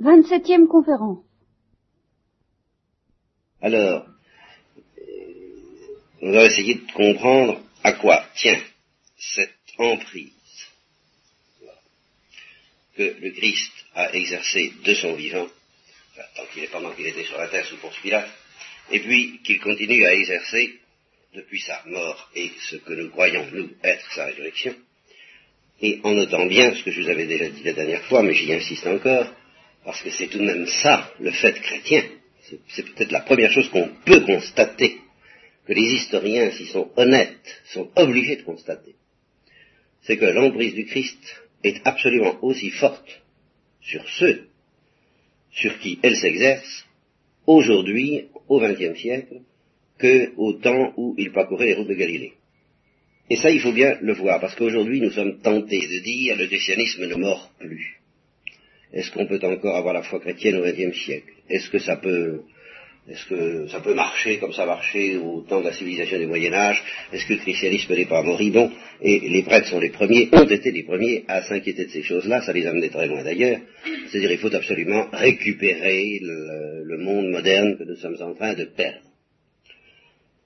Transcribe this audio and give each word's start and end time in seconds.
27e 0.00 0.66
conférence. 0.66 1.24
Alors, 3.60 4.06
on 6.20 6.32
va 6.32 6.44
essayer 6.44 6.74
de 6.74 6.92
comprendre 6.92 7.60
à 7.82 7.92
quoi 7.92 8.24
tient 8.36 8.60
cette 9.16 9.54
emprise 9.78 10.32
que 12.96 13.16
le 13.20 13.30
Christ 13.32 13.72
a 13.94 14.12
exercée 14.14 14.72
de 14.84 14.94
son 14.94 15.14
vivant, 15.14 15.46
tant 16.36 16.46
qu'il 16.52 16.64
est 16.64 16.70
pendant 16.70 16.92
qu'il 16.92 17.06
était 17.06 17.24
sur 17.24 17.38
la 17.38 17.48
terre 17.48 17.66
sous 17.66 17.76
Ponce 17.76 17.98
Pilate, 18.02 18.30
et 18.90 19.00
puis 19.00 19.40
qu'il 19.42 19.60
continue 19.60 20.04
à 20.04 20.14
exercer 20.14 20.78
depuis 21.34 21.60
sa 21.60 21.82
mort 21.86 22.30
et 22.34 22.50
ce 22.70 22.76
que 22.76 22.92
nous 22.94 23.10
croyons, 23.10 23.46
nous, 23.52 23.70
être 23.82 24.12
sa 24.12 24.26
résurrection, 24.26 24.74
et 25.80 26.00
en 26.04 26.12
notant 26.12 26.46
bien 26.46 26.74
ce 26.74 26.82
que 26.82 26.90
je 26.90 27.02
vous 27.02 27.10
avais 27.10 27.26
déjà 27.26 27.48
dit 27.48 27.62
la 27.62 27.74
dernière 27.74 28.04
fois, 28.04 28.22
mais 28.22 28.34
j'y 28.34 28.52
insiste 28.52 28.86
encore, 28.86 29.26
parce 29.86 30.02
que 30.02 30.10
c'est 30.10 30.26
tout 30.26 30.38
de 30.38 30.42
même 30.42 30.66
ça, 30.66 31.12
le 31.20 31.30
fait 31.30 31.54
chrétien. 31.60 32.02
C'est 32.68 32.84
peut-être 32.84 33.12
la 33.12 33.20
première 33.20 33.52
chose 33.52 33.68
qu'on 33.68 33.88
peut 34.04 34.20
constater, 34.20 34.96
que 35.64 35.72
les 35.72 35.94
historiens, 35.94 36.50
s'ils 36.50 36.66
sont 36.66 36.90
honnêtes, 36.96 37.62
sont 37.66 37.88
obligés 37.94 38.34
de 38.36 38.42
constater. 38.42 38.96
C'est 40.02 40.16
que 40.16 40.26
l'emprise 40.26 40.74
du 40.74 40.86
Christ 40.86 41.18
est 41.62 41.80
absolument 41.84 42.36
aussi 42.42 42.70
forte 42.70 43.22
sur 43.80 44.04
ceux 44.08 44.48
sur 45.52 45.78
qui 45.78 46.00
elle 46.02 46.16
s'exerce 46.16 46.84
aujourd'hui, 47.46 48.26
au 48.48 48.60
XXe 48.60 48.98
siècle, 48.98 49.40
qu'au 50.00 50.52
temps 50.54 50.94
où 50.96 51.14
il 51.16 51.30
parcourait 51.30 51.66
les 51.66 51.74
routes 51.74 51.88
de 51.88 51.94
Galilée. 51.94 52.32
Et 53.30 53.36
ça, 53.36 53.50
il 53.50 53.60
faut 53.60 53.72
bien 53.72 53.98
le 54.00 54.14
voir, 54.14 54.40
parce 54.40 54.56
qu'aujourd'hui, 54.56 55.00
nous 55.00 55.12
sommes 55.12 55.38
tentés 55.38 55.86
de 55.86 55.98
dire 56.00 56.36
le 56.36 56.48
christianisme 56.48 57.06
ne 57.06 57.14
mord 57.14 57.52
plus. 57.60 57.95
Est-ce 58.96 59.10
qu'on 59.10 59.26
peut 59.26 59.40
encore 59.42 59.76
avoir 59.76 59.92
la 59.92 60.02
foi 60.02 60.20
chrétienne 60.20 60.56
au 60.56 60.62
XXe 60.62 60.96
siècle? 60.96 61.30
Est-ce 61.50 61.68
que 61.68 61.78
ça 61.78 61.96
peut 61.96 62.40
est-ce 63.08 63.26
que 63.26 63.68
ça 63.68 63.80
peut 63.80 63.94
marcher 63.94 64.38
comme 64.38 64.54
ça 64.54 64.66
marchait 64.66 65.16
au 65.16 65.42
temps 65.42 65.60
de 65.60 65.66
la 65.66 65.74
civilisation 65.74 66.18
du 66.18 66.26
Moyen 66.26 66.54
Âge? 66.54 66.82
Est-ce 67.12 67.26
que 67.26 67.34
le 67.34 67.40
christianisme 67.40 67.94
n'est 67.94 68.06
pas 68.06 68.22
moribond 68.22 68.72
Et 69.02 69.20
les 69.20 69.42
prêtres 69.42 69.68
sont 69.68 69.78
les 69.78 69.90
premiers, 69.90 70.28
ont 70.32 70.48
été 70.48 70.72
les 70.72 70.82
premiers 70.82 71.24
à 71.28 71.42
s'inquiéter 71.42 71.84
de 71.84 71.90
ces 71.90 72.02
choses-là, 72.02 72.40
ça 72.40 72.54
les 72.54 72.66
a 72.66 72.70
amenés 72.70 72.88
très 72.88 73.06
loin 73.06 73.22
d'ailleurs. 73.22 73.60
C'est-à-dire 74.08 74.32
il 74.32 74.38
faut 74.38 74.52
absolument 74.52 75.08
récupérer 75.12 76.18
le, 76.22 76.96
monde 76.98 77.30
moderne 77.30 77.76
que 77.76 77.84
nous 77.84 77.96
sommes 77.96 78.20
en 78.20 78.34
train 78.34 78.54
de 78.54 78.64
perdre. 78.64 79.06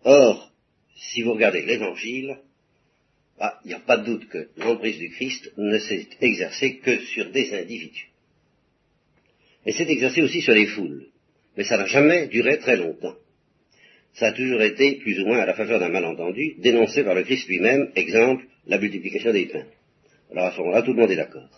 Or, 0.05 0.52
si 0.96 1.22
vous 1.22 1.34
regardez 1.34 1.62
l'Évangile, 1.62 2.36
ah, 3.39 3.58
il 3.64 3.69
n'y 3.69 3.74
a 3.74 3.80
pas 3.80 3.96
de 3.98 4.06
doute 4.06 4.28
que 4.28 4.48
l'emprise 4.58 4.98
du 4.98 5.08
Christ 5.11 5.52
ne 5.56 5.78
s'est 5.78 6.08
exercée 6.20 6.78
que 6.78 6.98
sur 6.98 7.30
des 7.30 7.55
individus. 7.55 8.09
Et 9.66 9.72
s'est 9.72 9.91
exercée 9.91 10.22
aussi 10.22 10.41
sur 10.41 10.55
les 10.55 10.66
foules. 10.66 11.06
Mais 11.56 11.64
ça 11.64 11.77
n'a 11.77 11.86
jamais 11.86 12.28
duré 12.28 12.58
très 12.58 12.77
longtemps. 12.77 13.14
Ça 14.14 14.28
a 14.28 14.33
toujours 14.33 14.62
été, 14.62 14.97
plus 14.97 15.20
ou 15.20 15.27
moins 15.27 15.39
à 15.39 15.47
la 15.47 15.55
faveur 15.55 15.78
d'un 15.78 15.89
malentendu, 15.89 16.55
dénoncé 16.58 17.05
par 17.05 17.14
le 17.14 17.22
Christ 17.22 17.48
lui-même, 17.48 17.91
exemple, 17.94 18.44
la 18.67 18.78
multiplication 18.78 19.33
des 19.33 19.47
pains. 19.47 19.67
Alors 20.30 20.47
à 20.47 20.52
ce 20.52 20.58
moment-là, 20.58 20.83
tout 20.83 20.92
le 20.92 21.00
monde 21.00 21.11
est 21.11 21.17
d'accord. 21.17 21.48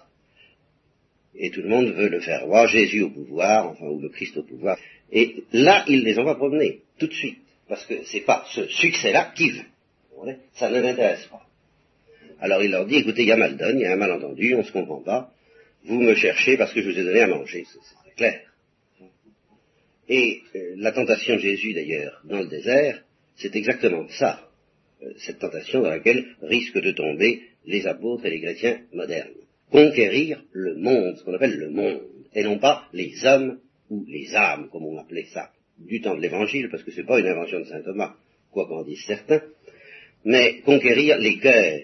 Et 1.34 1.50
tout 1.50 1.62
le 1.62 1.68
monde 1.68 1.92
veut 1.92 2.08
le 2.08 2.20
faire 2.20 2.46
voir, 2.46 2.66
Jésus 2.66 3.02
au 3.02 3.10
pouvoir, 3.10 3.70
enfin, 3.70 3.86
ou 3.86 4.00
le 4.00 4.10
Christ 4.10 4.36
au 4.36 4.42
pouvoir. 4.42 4.78
Et 5.10 5.44
là, 5.52 5.84
il 5.88 6.04
les 6.04 6.18
envoie 6.18 6.36
promener, 6.36 6.80
tout 6.98 7.06
de 7.06 7.14
suite. 7.14 7.38
Parce 7.68 7.86
que 7.86 8.04
c'est 8.04 8.20
pas 8.20 8.44
ce 8.52 8.66
succès-là 8.66 9.32
qui 9.34 9.50
veut. 9.50 9.64
Ça 10.54 10.70
ne 10.70 10.80
l'intéresse 10.80 11.26
pas. 11.26 11.42
Alors 12.40 12.62
il 12.62 12.70
leur 12.70 12.86
dit, 12.86 12.96
écoutez, 12.96 13.22
il 13.22 13.28
y 13.28 13.32
a 13.32 13.36
mal 13.36 13.56
donne, 13.56 13.78
il 13.78 13.82
y 13.82 13.86
a 13.86 13.92
un 13.92 13.96
malentendu, 13.96 14.54
on 14.54 14.58
ne 14.58 14.62
se 14.62 14.72
comprend 14.72 15.00
pas. 15.00 15.32
Vous 15.84 16.00
me 16.00 16.14
cherchez 16.14 16.56
parce 16.56 16.72
que 16.72 16.82
je 16.82 16.90
vous 16.90 16.98
ai 16.98 17.04
donné 17.04 17.20
à 17.20 17.26
manger, 17.26 17.64
c'est 17.66 18.14
clair. 18.14 18.40
Et 20.08 20.40
euh, 20.54 20.74
la 20.76 20.92
tentation 20.92 21.36
de 21.36 21.40
Jésus, 21.40 21.72
d'ailleurs, 21.74 22.20
dans 22.24 22.40
le 22.40 22.48
désert, 22.48 23.02
c'est 23.36 23.56
exactement 23.56 24.06
ça, 24.08 24.48
euh, 25.02 25.12
cette 25.18 25.38
tentation 25.38 25.80
dans 25.80 25.88
laquelle 25.88 26.36
risquent 26.42 26.80
de 26.80 26.92
tomber 26.92 27.42
les 27.66 27.86
apôtres 27.86 28.26
et 28.26 28.30
les 28.30 28.40
chrétiens 28.40 28.80
modernes. 28.92 29.32
Conquérir 29.70 30.44
le 30.52 30.74
monde, 30.76 31.16
ce 31.16 31.24
qu'on 31.24 31.34
appelle 31.34 31.56
le 31.56 31.70
monde, 31.70 32.02
et 32.34 32.42
non 32.42 32.58
pas 32.58 32.88
les 32.92 33.24
hommes 33.24 33.58
ou 33.90 34.04
les 34.06 34.34
âmes, 34.34 34.68
comme 34.70 34.84
on 34.84 34.98
appelait 34.98 35.28
ça, 35.32 35.50
du 35.78 36.00
temps 36.00 36.16
de 36.16 36.20
l'Évangile, 36.20 36.68
parce 36.70 36.82
que 36.82 36.90
ce 36.90 37.00
n'est 37.00 37.06
pas 37.06 37.20
une 37.20 37.26
invention 37.26 37.60
de 37.60 37.64
saint 37.64 37.82
Thomas, 37.82 38.14
quoi 38.50 38.66
qu'en 38.68 38.84
disent 38.84 39.04
certains, 39.06 39.42
mais 40.24 40.60
conquérir 40.60 41.18
les 41.18 41.38
cœurs. 41.38 41.80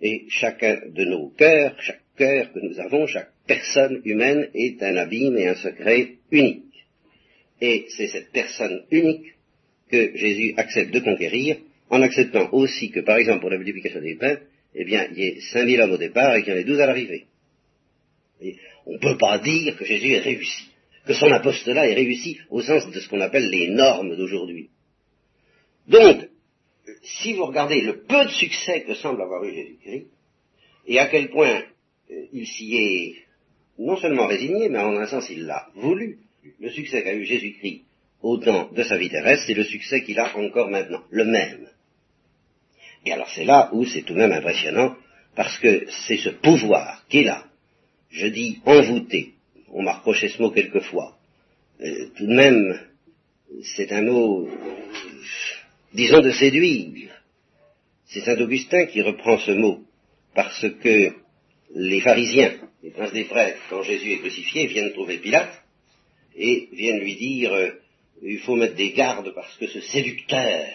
Et 0.00 0.26
chacun 0.28 0.80
de 0.88 1.04
nos 1.04 1.30
cœurs, 1.30 1.74
chaque 1.80 2.02
cœur 2.18 2.52
que 2.52 2.58
nous 2.60 2.78
avons, 2.80 3.06
chaque 3.06 3.30
personne 3.46 4.02
humaine 4.04 4.50
est 4.54 4.82
un 4.82 4.96
abîme 4.96 5.38
et 5.38 5.48
un 5.48 5.54
secret 5.54 6.16
unique. 6.30 6.64
Et 7.60 7.86
c'est 7.96 8.08
cette 8.08 8.30
personne 8.32 8.84
unique 8.90 9.34
que 9.90 10.16
Jésus 10.16 10.54
accepte 10.56 10.92
de 10.92 11.00
conquérir, 11.00 11.56
en 11.90 12.02
acceptant 12.02 12.50
aussi 12.52 12.90
que, 12.90 13.00
par 13.00 13.16
exemple, 13.16 13.40
pour 13.40 13.50
la 13.50 13.56
multiplication 13.56 14.00
des 14.00 14.16
pains, 14.16 14.38
eh 14.74 14.84
bien, 14.84 15.08
il 15.12 15.18
y 15.18 15.26
ait 15.26 15.40
5000 15.40 15.80
hommes 15.80 15.92
au 15.92 15.98
départ 15.98 16.36
et 16.36 16.42
qu'il 16.42 16.52
y 16.52 16.56
en 16.56 16.60
ait 16.60 16.64
12 16.64 16.80
à 16.80 16.86
l'arrivée. 16.86 17.24
On 18.86 18.92
ne 18.92 18.98
peut 18.98 19.16
pas 19.16 19.38
dire 19.38 19.76
que 19.76 19.84
Jésus 19.84 20.12
ait 20.12 20.20
réussi, 20.20 20.68
que 21.06 21.14
son 21.14 21.32
apostolat 21.32 21.88
ait 21.88 21.94
réussi 21.94 22.38
au 22.50 22.60
sens 22.60 22.90
de 22.90 23.00
ce 23.00 23.08
qu'on 23.08 23.20
appelle 23.20 23.48
les 23.48 23.68
normes 23.68 24.16
d'aujourd'hui. 24.16 24.68
Donc, 25.88 26.28
si 27.02 27.32
vous 27.32 27.46
regardez 27.46 27.80
le 27.80 28.02
peu 28.02 28.24
de 28.24 28.30
succès 28.30 28.82
que 28.82 28.94
semble 28.94 29.22
avoir 29.22 29.42
eu 29.44 29.54
Jésus-Christ, 29.54 30.06
et 30.86 30.98
à 30.98 31.06
quel 31.06 31.30
point 31.30 31.64
il 32.32 32.46
s'y 32.46 32.76
est 32.76 33.14
non 33.78 33.96
seulement 33.96 34.26
résigné, 34.26 34.68
mais 34.68 34.78
en 34.78 34.96
un 34.96 35.06
sens 35.06 35.28
il 35.30 35.44
l'a 35.44 35.68
voulu, 35.74 36.18
le 36.60 36.70
succès 36.70 37.02
qu'a 37.02 37.14
eu 37.14 37.24
Jésus-Christ 37.24 37.82
au 38.22 38.38
temps 38.38 38.70
de 38.72 38.82
sa 38.82 38.96
vie 38.96 39.10
terrestre, 39.10 39.44
c'est 39.46 39.54
le 39.54 39.64
succès 39.64 40.02
qu'il 40.02 40.18
a 40.18 40.36
encore 40.36 40.68
maintenant, 40.68 41.02
le 41.10 41.24
même. 41.24 41.68
Et 43.04 43.12
alors 43.12 43.28
c'est 43.30 43.44
là 43.44 43.70
où 43.72 43.84
c'est 43.84 44.02
tout 44.02 44.14
de 44.14 44.18
même 44.18 44.32
impressionnant, 44.32 44.96
parce 45.36 45.58
que 45.58 45.86
c'est 46.06 46.16
ce 46.16 46.30
pouvoir 46.30 47.06
qu'il 47.08 47.28
a, 47.28 47.44
je 48.10 48.26
dis 48.26 48.60
envoûté, 48.64 49.34
on 49.70 49.82
m'a 49.82 49.94
reproché 49.94 50.28
ce 50.28 50.42
mot 50.42 50.50
quelquefois, 50.50 51.16
euh, 51.80 52.08
tout 52.16 52.26
de 52.26 52.34
même, 52.34 52.80
c'est 53.76 53.92
un 53.92 54.02
mot, 54.02 54.48
disons, 55.94 56.20
de 56.20 56.32
séduire. 56.32 57.10
C'est 58.06 58.20
Saint 58.20 58.40
Augustin 58.40 58.86
qui 58.86 59.02
reprend 59.02 59.38
ce 59.38 59.52
mot, 59.52 59.84
parce 60.34 60.66
que 60.82 61.12
les 61.74 62.00
pharisiens, 62.00 62.54
les 62.82 62.90
princes 62.90 63.12
des 63.12 63.24
prêtres, 63.24 63.60
quand 63.70 63.82
Jésus 63.82 64.12
est 64.12 64.18
crucifié, 64.18 64.66
viennent 64.66 64.92
trouver 64.92 65.18
Pilate, 65.18 65.62
et 66.36 66.68
viennent 66.72 67.00
lui 67.00 67.16
dire 67.16 67.52
euh, 67.52 67.70
il 68.22 68.38
faut 68.38 68.56
mettre 68.56 68.74
des 68.74 68.92
gardes 68.92 69.32
parce 69.34 69.56
que 69.56 69.66
ce 69.66 69.80
séducteur, 69.80 70.66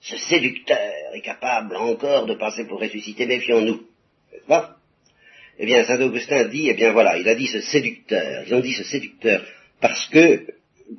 ce 0.00 0.16
séducteur 0.16 1.14
est 1.14 1.20
capable 1.20 1.76
encore 1.76 2.26
de 2.26 2.34
passer 2.34 2.64
pour 2.66 2.80
ressusciter, 2.80 3.26
méfions-nous. 3.26 3.82
N'est-ce 4.32 4.66
Eh 5.58 5.66
bien, 5.66 5.84
Saint 5.84 6.00
Augustin 6.00 6.48
dit, 6.48 6.68
eh 6.68 6.74
bien 6.74 6.92
voilà, 6.92 7.18
il 7.18 7.28
a 7.28 7.34
dit 7.34 7.46
ce 7.46 7.60
séducteur, 7.60 8.44
ils 8.46 8.54
ont 8.54 8.60
dit 8.60 8.74
ce 8.74 8.84
séducteur, 8.84 9.44
parce 9.80 10.06
que, 10.08 10.46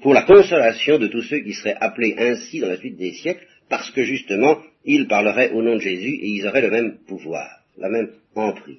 pour 0.01 0.13
la 0.13 0.23
consolation 0.23 0.99
de 0.99 1.07
tous 1.07 1.23
ceux 1.23 1.39
qui 1.39 1.53
seraient 1.53 1.77
appelés 1.79 2.15
ainsi 2.17 2.59
dans 2.59 2.67
la 2.67 2.77
suite 2.77 2.97
des 2.97 3.13
siècles, 3.13 3.45
parce 3.69 3.89
que 3.91 4.03
justement, 4.03 4.61
ils 4.83 5.07
parleraient 5.07 5.51
au 5.51 5.61
nom 5.61 5.75
de 5.75 5.81
Jésus 5.81 6.15
et 6.21 6.27
ils 6.27 6.47
auraient 6.47 6.61
le 6.61 6.71
même 6.71 6.97
pouvoir, 7.07 7.58
la 7.79 7.89
même 7.89 8.11
emprise. 8.35 8.77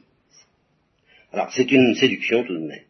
Alors, 1.33 1.53
c'est 1.53 1.71
une 1.71 1.95
séduction 1.95 2.45
tout 2.45 2.55
de 2.55 2.67
même. 2.67 2.85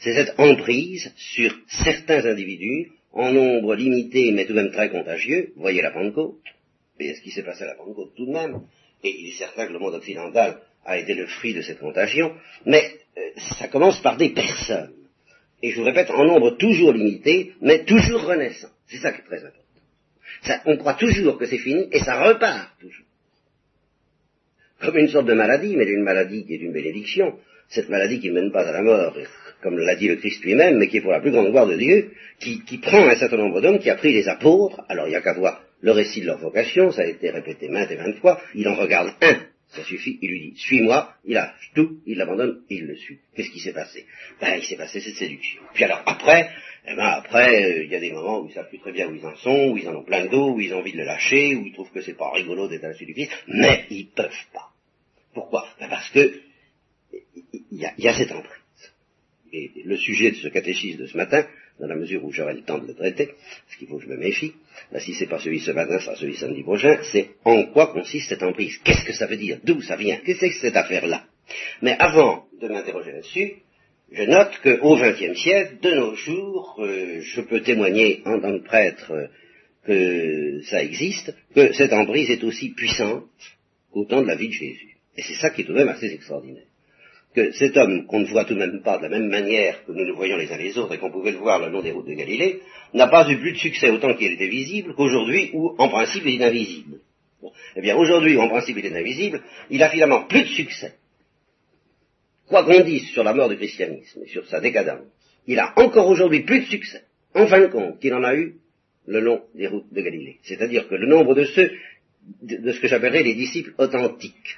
C'est 0.00 0.14
cette 0.14 0.38
emprise 0.38 1.12
sur 1.16 1.54
certains 1.68 2.24
individus, 2.24 2.90
en 3.12 3.32
nombre 3.32 3.74
limité 3.74 4.32
mais 4.32 4.46
tout 4.46 4.54
de 4.54 4.60
même 4.60 4.72
très 4.72 4.90
contagieux, 4.90 5.52
vous 5.54 5.62
voyez 5.62 5.82
la 5.82 5.90
Pentecôte, 5.90 6.40
et 6.98 7.14
ce 7.14 7.20
qui 7.20 7.30
s'est 7.30 7.42
passé 7.42 7.64
à 7.64 7.68
la 7.68 7.74
Pentecôte 7.74 8.14
tout 8.16 8.26
de 8.26 8.32
même, 8.32 8.62
et 9.04 9.14
il 9.20 9.28
est 9.28 9.38
certain 9.38 9.66
que 9.66 9.72
le 9.72 9.78
monde 9.78 9.94
occidental 9.94 10.60
a 10.84 10.98
été 10.98 11.14
le 11.14 11.26
fruit 11.26 11.54
de 11.54 11.62
cette 11.62 11.78
contagion, 11.78 12.34
mais 12.66 12.98
euh, 13.18 13.20
ça 13.58 13.68
commence 13.68 14.00
par 14.00 14.16
des 14.16 14.30
personnes, 14.30 14.94
et 15.62 15.70
je 15.70 15.78
vous 15.78 15.84
répète, 15.84 16.10
en 16.10 16.24
nombre 16.24 16.52
toujours 16.52 16.92
limité, 16.92 17.52
mais 17.60 17.84
toujours 17.84 18.22
renaissant, 18.22 18.70
c'est 18.86 18.98
ça 18.98 19.12
qui 19.12 19.20
est 19.20 19.24
très 19.24 19.44
important. 19.44 19.58
On 20.66 20.76
croit 20.76 20.94
toujours 20.94 21.38
que 21.38 21.46
c'est 21.46 21.58
fini, 21.58 21.86
et 21.92 22.00
ça 22.00 22.24
repart 22.24 22.78
toujours. 22.80 23.06
Comme 24.82 24.98
une 24.98 25.08
sorte 25.08 25.26
de 25.26 25.34
maladie, 25.34 25.76
mais 25.76 25.84
une 25.84 26.02
maladie 26.02 26.44
qui 26.44 26.54
est 26.54 26.58
une 26.58 26.72
bénédiction, 26.72 27.38
cette 27.68 27.88
maladie 27.88 28.20
qui 28.20 28.28
ne 28.28 28.34
mène 28.34 28.52
pas 28.52 28.68
à 28.68 28.72
la 28.72 28.82
mort, 28.82 29.16
comme 29.62 29.78
l'a 29.78 29.94
dit 29.94 30.08
le 30.08 30.16
Christ 30.16 30.42
lui-même, 30.44 30.78
mais 30.78 30.88
qui 30.88 30.98
est 30.98 31.00
pour 31.00 31.12
la 31.12 31.20
plus 31.20 31.30
grande 31.30 31.50
gloire 31.50 31.66
de 31.66 31.76
Dieu, 31.76 32.10
qui, 32.40 32.78
prend 32.78 33.06
un 33.06 33.14
certain 33.14 33.36
nombre 33.36 33.60
d'hommes, 33.60 33.78
qui 33.78 33.90
a 33.90 33.94
pris 33.94 34.12
les 34.12 34.28
apôtres, 34.28 34.80
alors 34.88 35.06
il 35.06 35.10
n'y 35.10 35.16
a 35.16 35.22
qu'à 35.22 35.34
voir 35.34 35.62
le 35.80 35.92
récit 35.92 36.20
de 36.20 36.26
leur 36.26 36.38
vocation, 36.38 36.90
ça 36.90 37.02
a 37.02 37.06
été 37.06 37.30
répété 37.30 37.68
maintes 37.68 37.90
et 37.90 37.96
maintes 37.96 38.18
fois, 38.18 38.40
il 38.54 38.68
en 38.68 38.74
regarde 38.74 39.12
un, 39.20 39.36
ça 39.68 39.84
suffit, 39.84 40.18
il 40.20 40.28
lui 40.28 40.50
dit, 40.50 40.58
suis-moi, 40.58 41.14
il 41.24 41.34
lâche 41.34 41.70
tout, 41.74 42.00
il 42.06 42.18
l'abandonne, 42.18 42.60
il 42.68 42.86
le 42.86 42.96
suit. 42.96 43.20
Qu'est-ce 43.34 43.50
qui 43.50 43.60
s'est 43.60 43.72
passé? 43.72 44.04
Ben, 44.40 44.56
il 44.56 44.64
s'est 44.64 44.76
passé 44.76 45.00
cette 45.00 45.14
séduction. 45.14 45.62
Puis 45.72 45.84
alors 45.84 46.02
après, 46.04 46.50
eh 46.86 46.94
ben 46.94 47.06
après, 47.06 47.64
euh, 47.64 47.84
il 47.84 47.90
y 47.90 47.94
a 47.94 48.00
des 48.00 48.12
moments 48.12 48.40
où 48.40 48.48
ils 48.48 48.52
savent 48.52 48.68
plus 48.68 48.80
très 48.80 48.92
bien 48.92 49.08
où 49.08 49.14
ils 49.14 49.24
en 49.24 49.34
sont, 49.36 49.70
où 49.70 49.78
ils 49.78 49.88
en 49.88 49.94
ont 49.94 50.04
plein 50.04 50.26
de 50.26 50.30
dos, 50.30 50.54
où 50.54 50.60
ils 50.60 50.74
ont 50.74 50.80
envie 50.80 50.92
de 50.92 50.98
le 50.98 51.04
lâcher, 51.04 51.54
où 51.54 51.64
ils 51.64 51.72
trouvent 51.72 51.90
que 51.90 52.02
c'est 52.02 52.16
pas 52.16 52.30
rigolo 52.32 52.68
d'être 52.68 52.84
à 52.84 52.88
la 52.88 52.94
du 52.94 53.14
Christ, 53.14 53.30
mais 53.46 53.86
ils 53.88 54.08
peuvent 54.08 54.30
pas. 54.52 54.71
Pourquoi? 55.34 55.66
Ben 55.80 55.88
Parce 55.88 56.10
que 56.10 56.40
il 57.70 57.78
y 57.78 57.86
a, 57.86 57.94
y 57.98 58.08
a 58.08 58.14
cette 58.14 58.32
emprise 58.32 58.62
est 59.52 59.84
le 59.84 59.96
sujet 59.96 60.30
de 60.30 60.36
ce 60.36 60.48
catéchisme 60.48 61.00
de 61.02 61.06
ce 61.06 61.16
matin, 61.16 61.46
dans 61.78 61.86
la 61.86 61.96
mesure 61.96 62.24
où 62.24 62.32
j'aurai 62.32 62.54
le 62.54 62.62
temps 62.62 62.78
de 62.78 62.86
le 62.86 62.94
traiter, 62.94 63.30
ce 63.68 63.76
qu'il 63.76 63.88
faut 63.88 63.98
que 63.98 64.04
je 64.04 64.08
me 64.08 64.16
méfie, 64.16 64.52
là, 64.90 65.00
si 65.00 65.14
c'est 65.14 65.26
pas 65.26 65.38
celui 65.38 65.60
ce 65.60 65.72
matin, 65.72 65.98
ce 65.98 66.04
sera 66.04 66.16
celui 66.16 66.36
samedi 66.36 66.62
prochain, 66.62 66.98
c'est 67.10 67.30
en 67.44 67.64
quoi 67.66 67.88
consiste 67.88 68.28
cette 68.28 68.42
emprise? 68.42 68.78
Qu'est-ce 68.84 69.04
que 69.04 69.12
ça 69.12 69.26
veut 69.26 69.36
dire? 69.36 69.58
D'où 69.64 69.80
ça 69.82 69.96
vient? 69.96 70.18
Qu'est-ce 70.24 70.40
que 70.40 70.52
cette 70.52 70.76
affaire-là? 70.76 71.24
Mais 71.82 71.96
avant 71.98 72.46
de 72.60 72.68
m'interroger 72.68 73.12
là-dessus, 73.12 73.54
je 74.10 74.22
note 74.24 74.58
qu'au 74.62 74.96
XXe 74.96 75.38
siècle, 75.38 75.78
de 75.80 75.90
nos 75.94 76.14
jours, 76.14 76.76
euh, 76.78 77.20
je 77.20 77.40
peux 77.40 77.60
témoigner 77.62 78.22
en 78.26 78.40
tant 78.40 78.58
que 78.58 78.64
prêtre 78.64 79.10
euh, 79.12 79.26
que 79.84 80.62
ça 80.66 80.82
existe, 80.82 81.34
que 81.54 81.72
cette 81.72 81.92
emprise 81.92 82.30
est 82.30 82.44
aussi 82.44 82.70
puissante 82.70 83.24
qu'au 83.90 84.04
temps 84.04 84.22
de 84.22 84.28
la 84.28 84.36
vie 84.36 84.48
de 84.48 84.52
Jésus. 84.52 84.91
Et 85.16 85.22
c'est 85.22 85.34
ça 85.34 85.50
qui 85.50 85.62
est 85.62 85.64
tout 85.64 85.72
de 85.72 85.78
même 85.78 85.88
assez 85.88 86.06
extraordinaire. 86.06 86.64
Que 87.34 87.52
cet 87.52 87.76
homme, 87.76 88.06
qu'on 88.06 88.20
ne 88.20 88.26
voit 88.26 88.44
tout 88.44 88.54
de 88.54 88.58
même 88.58 88.82
pas 88.82 88.98
de 88.98 89.04
la 89.04 89.08
même 89.08 89.28
manière 89.28 89.84
que 89.84 89.92
nous 89.92 90.04
le 90.04 90.12
voyons 90.12 90.36
les 90.36 90.52
uns 90.52 90.58
les 90.58 90.76
autres 90.76 90.94
et 90.94 90.98
qu'on 90.98 91.10
pouvait 91.10 91.32
le 91.32 91.38
voir 91.38 91.58
le 91.60 91.70
long 91.70 91.80
des 91.80 91.92
routes 91.92 92.06
de 92.06 92.14
Galilée, 92.14 92.60
n'a 92.92 93.08
pas 93.08 93.28
eu 93.30 93.38
plus 93.38 93.52
de 93.52 93.58
succès 93.58 93.88
autant 93.90 94.14
qu'il 94.14 94.32
était 94.32 94.48
visible 94.48 94.94
qu'aujourd'hui 94.94 95.50
où, 95.54 95.74
en 95.78 95.88
principe, 95.88 96.24
il 96.26 96.40
est 96.40 96.44
invisible. 96.44 96.98
Eh 97.74 97.80
bien, 97.80 97.96
aujourd'hui, 97.96 98.36
où 98.36 98.40
en 98.40 98.48
principe, 98.48 98.76
il 98.78 98.86
est 98.86 98.96
invisible, 98.96 99.42
il 99.70 99.82
a 99.82 99.88
finalement 99.88 100.24
plus 100.26 100.42
de 100.42 100.48
succès 100.48 100.94
quoi 102.52 102.64
qu'on 102.64 102.84
dise 102.84 103.08
sur 103.08 103.24
la 103.24 103.32
mort 103.32 103.48
du 103.48 103.56
christianisme 103.56 104.20
et 104.24 104.28
sur 104.28 104.46
sa 104.46 104.60
décadence, 104.60 105.06
il 105.46 105.58
a 105.58 105.72
encore 105.76 106.08
aujourd'hui 106.08 106.40
plus 106.40 106.60
de 106.60 106.66
succès, 106.66 107.02
en 107.34 107.46
fin 107.46 107.60
de 107.60 107.66
compte, 107.68 107.98
qu'il 107.98 108.12
en 108.14 108.22
a 108.22 108.34
eu 108.36 108.56
le 109.06 109.20
long 109.20 109.42
des 109.54 109.66
routes 109.66 109.92
de 109.92 110.00
Galilée. 110.02 110.36
C'est-à-dire 110.42 110.86
que 110.86 110.94
le 110.94 111.06
nombre 111.06 111.34
de 111.34 111.44
ceux, 111.44 111.70
de, 112.42 112.72
ce 112.72 112.78
que 112.78 112.88
j'appellerais 112.88 113.22
les 113.22 113.34
disciples 113.34 113.72
authentiques, 113.78 114.56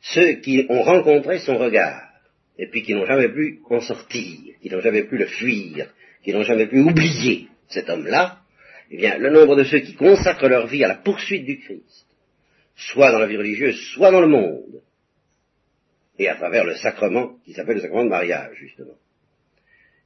ceux 0.00 0.34
qui 0.34 0.66
ont 0.68 0.82
rencontré 0.82 1.38
son 1.38 1.58
regard, 1.58 2.02
et 2.58 2.68
puis 2.68 2.82
qui 2.82 2.94
n'ont 2.94 3.06
jamais 3.06 3.28
pu 3.28 3.60
en 3.68 3.80
sortir, 3.80 4.54
qui 4.60 4.70
n'ont 4.70 4.80
jamais 4.80 5.04
pu 5.04 5.18
le 5.18 5.26
fuir, 5.26 5.92
qui 6.22 6.32
n'ont 6.32 6.42
jamais 6.42 6.66
pu 6.66 6.80
oublier 6.80 7.48
cet 7.68 7.88
homme-là, 7.90 8.40
eh 8.90 8.96
bien, 8.96 9.18
le 9.18 9.30
nombre 9.30 9.56
de 9.56 9.64
ceux 9.64 9.80
qui 9.80 9.94
consacrent 9.94 10.48
leur 10.48 10.66
vie 10.66 10.84
à 10.84 10.88
la 10.88 10.94
poursuite 10.94 11.44
du 11.44 11.58
Christ, 11.58 12.06
soit 12.76 13.10
dans 13.12 13.18
la 13.18 13.26
vie 13.26 13.36
religieuse, 13.36 13.78
soit 13.94 14.10
dans 14.10 14.20
le 14.20 14.28
monde, 14.28 14.82
et 16.18 16.28
à 16.28 16.36
travers 16.36 16.64
le 16.64 16.76
sacrement 16.76 17.36
qui 17.44 17.52
s'appelle 17.52 17.76
le 17.76 17.82
sacrement 17.82 18.04
de 18.04 18.10
mariage, 18.10 18.54
justement. 18.54 18.94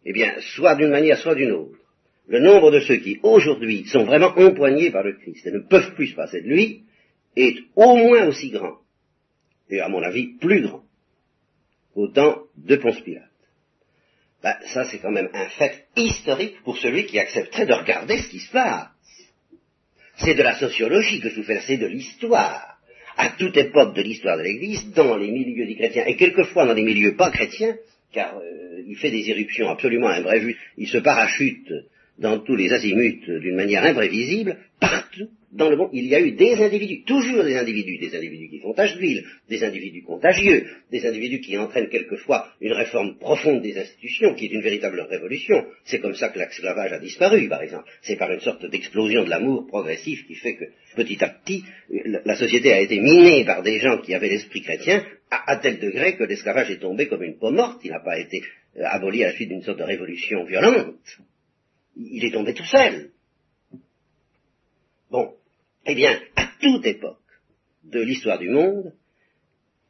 Eh 0.04 0.12
bien, 0.12 0.34
soit 0.54 0.74
d'une 0.76 0.90
manière, 0.90 1.18
soit 1.18 1.34
d'une 1.34 1.52
autre, 1.52 1.78
le 2.26 2.40
nombre 2.40 2.70
de 2.70 2.80
ceux 2.80 2.96
qui 2.96 3.18
aujourd'hui 3.22 3.86
sont 3.86 4.04
vraiment 4.04 4.32
empoignés 4.36 4.90
par 4.90 5.02
le 5.02 5.14
Christ 5.14 5.46
et 5.46 5.52
ne 5.52 5.58
peuvent 5.60 5.94
plus 5.94 6.08
se 6.08 6.16
passer 6.16 6.40
de 6.40 6.48
lui 6.48 6.84
est 7.36 7.58
au 7.76 7.96
moins 7.96 8.26
aussi 8.26 8.50
grand, 8.50 8.78
et 9.70 9.80
à 9.80 9.88
mon 9.88 10.02
avis 10.02 10.38
plus 10.38 10.62
grand, 10.62 10.82
qu'au 11.94 12.08
temps 12.08 12.42
de 12.56 12.76
Ponce 12.76 13.00
Pilate. 13.00 13.24
Ben, 14.42 14.56
ça 14.72 14.84
c'est 14.84 14.98
quand 14.98 15.10
même 15.10 15.30
un 15.34 15.48
fait 15.50 15.86
historique 15.96 16.62
pour 16.64 16.78
celui 16.78 17.06
qui 17.06 17.18
accepterait 17.18 17.66
de 17.66 17.74
regarder 17.74 18.18
ce 18.18 18.28
qui 18.28 18.40
se 18.40 18.50
passe. 18.50 18.88
C'est 20.16 20.34
de 20.34 20.42
la 20.42 20.58
sociologie 20.58 21.20
que 21.20 21.28
je 21.30 21.36
vous 21.36 21.44
fais, 21.44 21.60
c'est 21.60 21.76
de 21.76 21.86
l'histoire 21.86 22.78
à 23.16 23.30
toute 23.30 23.56
époque 23.56 23.94
de 23.94 24.02
l'histoire 24.02 24.38
de 24.38 24.42
l'Église, 24.42 24.92
dans 24.92 25.16
les 25.16 25.30
milieux 25.30 25.66
des 25.66 25.76
chrétiens, 25.76 26.06
et 26.06 26.16
quelquefois 26.16 26.66
dans 26.66 26.72
les 26.72 26.82
milieux 26.82 27.16
pas 27.16 27.30
chrétiens, 27.30 27.76
car 28.12 28.38
euh, 28.38 28.82
il 28.86 28.96
fait 28.96 29.10
des 29.10 29.28
éruptions 29.28 29.68
absolument 29.68 30.08
imprévues, 30.08 30.56
il 30.78 30.88
se 30.88 30.98
parachute 30.98 31.70
dans 32.20 32.38
tous 32.40 32.54
les 32.54 32.72
azimuts 32.72 33.26
d'une 33.26 33.56
manière 33.56 33.84
imprévisible, 33.84 34.58
partout 34.78 35.28
dans 35.52 35.68
le 35.68 35.76
monde, 35.76 35.90
il 35.92 36.06
y 36.06 36.14
a 36.14 36.20
eu 36.20 36.32
des 36.32 36.54
individus, 36.62 37.02
toujours 37.04 37.42
des 37.42 37.56
individus, 37.56 37.98
des 37.98 38.14
individus 38.14 38.48
qui 38.48 38.60
font 38.60 38.72
tache 38.72 38.96
d'huile, 38.96 39.24
des 39.48 39.64
individus 39.64 40.02
contagieux, 40.02 40.64
des 40.92 41.04
individus 41.04 41.40
qui 41.40 41.58
entraînent 41.58 41.88
quelquefois 41.88 42.46
une 42.60 42.72
réforme 42.72 43.18
profonde 43.18 43.62
des 43.62 43.76
institutions, 43.76 44.34
qui 44.34 44.44
est 44.44 44.52
une 44.52 44.62
véritable 44.62 45.00
révolution. 45.00 45.64
C'est 45.84 45.98
comme 45.98 46.14
ça 46.14 46.28
que 46.28 46.38
l'esclavage 46.38 46.92
a 46.92 47.00
disparu, 47.00 47.48
par 47.48 47.62
exemple. 47.62 47.88
C'est 48.02 48.16
par 48.16 48.30
une 48.30 48.40
sorte 48.40 48.64
d'explosion 48.66 49.24
de 49.24 49.30
l'amour 49.30 49.66
progressif 49.66 50.24
qui 50.26 50.36
fait 50.36 50.54
que, 50.54 50.66
petit 50.94 51.22
à 51.24 51.30
petit, 51.30 51.64
la 52.04 52.36
société 52.36 52.72
a 52.72 52.80
été 52.80 53.00
minée 53.00 53.44
par 53.44 53.62
des 53.62 53.80
gens 53.80 53.98
qui 53.98 54.14
avaient 54.14 54.28
l'esprit 54.28 54.62
chrétien, 54.62 55.04
à, 55.30 55.56
tel 55.56 55.80
degré 55.80 56.16
que 56.16 56.24
l'esclavage 56.24 56.70
est 56.70 56.80
tombé 56.80 57.08
comme 57.08 57.22
une 57.22 57.38
peau 57.38 57.50
morte, 57.50 57.80
il 57.84 57.90
n'a 57.90 58.00
pas 58.00 58.18
été 58.18 58.42
euh, 58.76 58.82
aboli 58.84 59.22
à 59.22 59.28
la 59.28 59.32
suite 59.32 59.48
d'une 59.48 59.62
sorte 59.62 59.78
de 59.78 59.84
révolution 59.84 60.44
violente. 60.44 60.96
Il 61.96 62.24
est 62.24 62.32
tombé 62.32 62.54
tout 62.54 62.64
seul. 62.64 63.10
Bon, 65.10 65.34
eh 65.86 65.94
bien, 65.94 66.20
à 66.36 66.48
toute 66.60 66.86
époque 66.86 67.18
de 67.84 68.00
l'histoire 68.00 68.38
du 68.38 68.48
monde, 68.48 68.94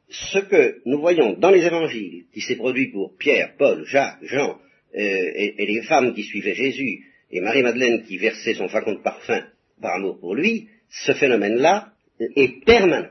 ce 0.08 0.38
que 0.38 0.80
nous 0.86 1.00
voyons 1.00 1.34
dans 1.34 1.50
les 1.50 1.64
évangiles, 1.64 2.24
qui 2.32 2.40
s'est 2.40 2.56
produit 2.56 2.90
pour 2.90 3.16
Pierre, 3.16 3.54
Paul, 3.56 3.84
Jacques, 3.86 4.18
Jean, 4.22 4.58
euh, 4.94 4.98
et, 4.98 5.66
les 5.66 5.82
femmes 5.82 6.14
qui 6.14 6.24
suivaient 6.24 6.54
Jésus, 6.54 7.06
et 7.30 7.40
Marie-Madeleine 7.40 8.02
qui 8.04 8.18
versait 8.18 8.54
son 8.54 8.68
flacon 8.68 8.94
de 8.94 9.02
parfum 9.02 9.44
par 9.80 9.94
amour 9.94 10.18
pour 10.18 10.34
lui, 10.34 10.68
ce 10.88 11.12
phénomène-là 11.12 11.92
est 12.18 12.64
permanent. 12.64 13.10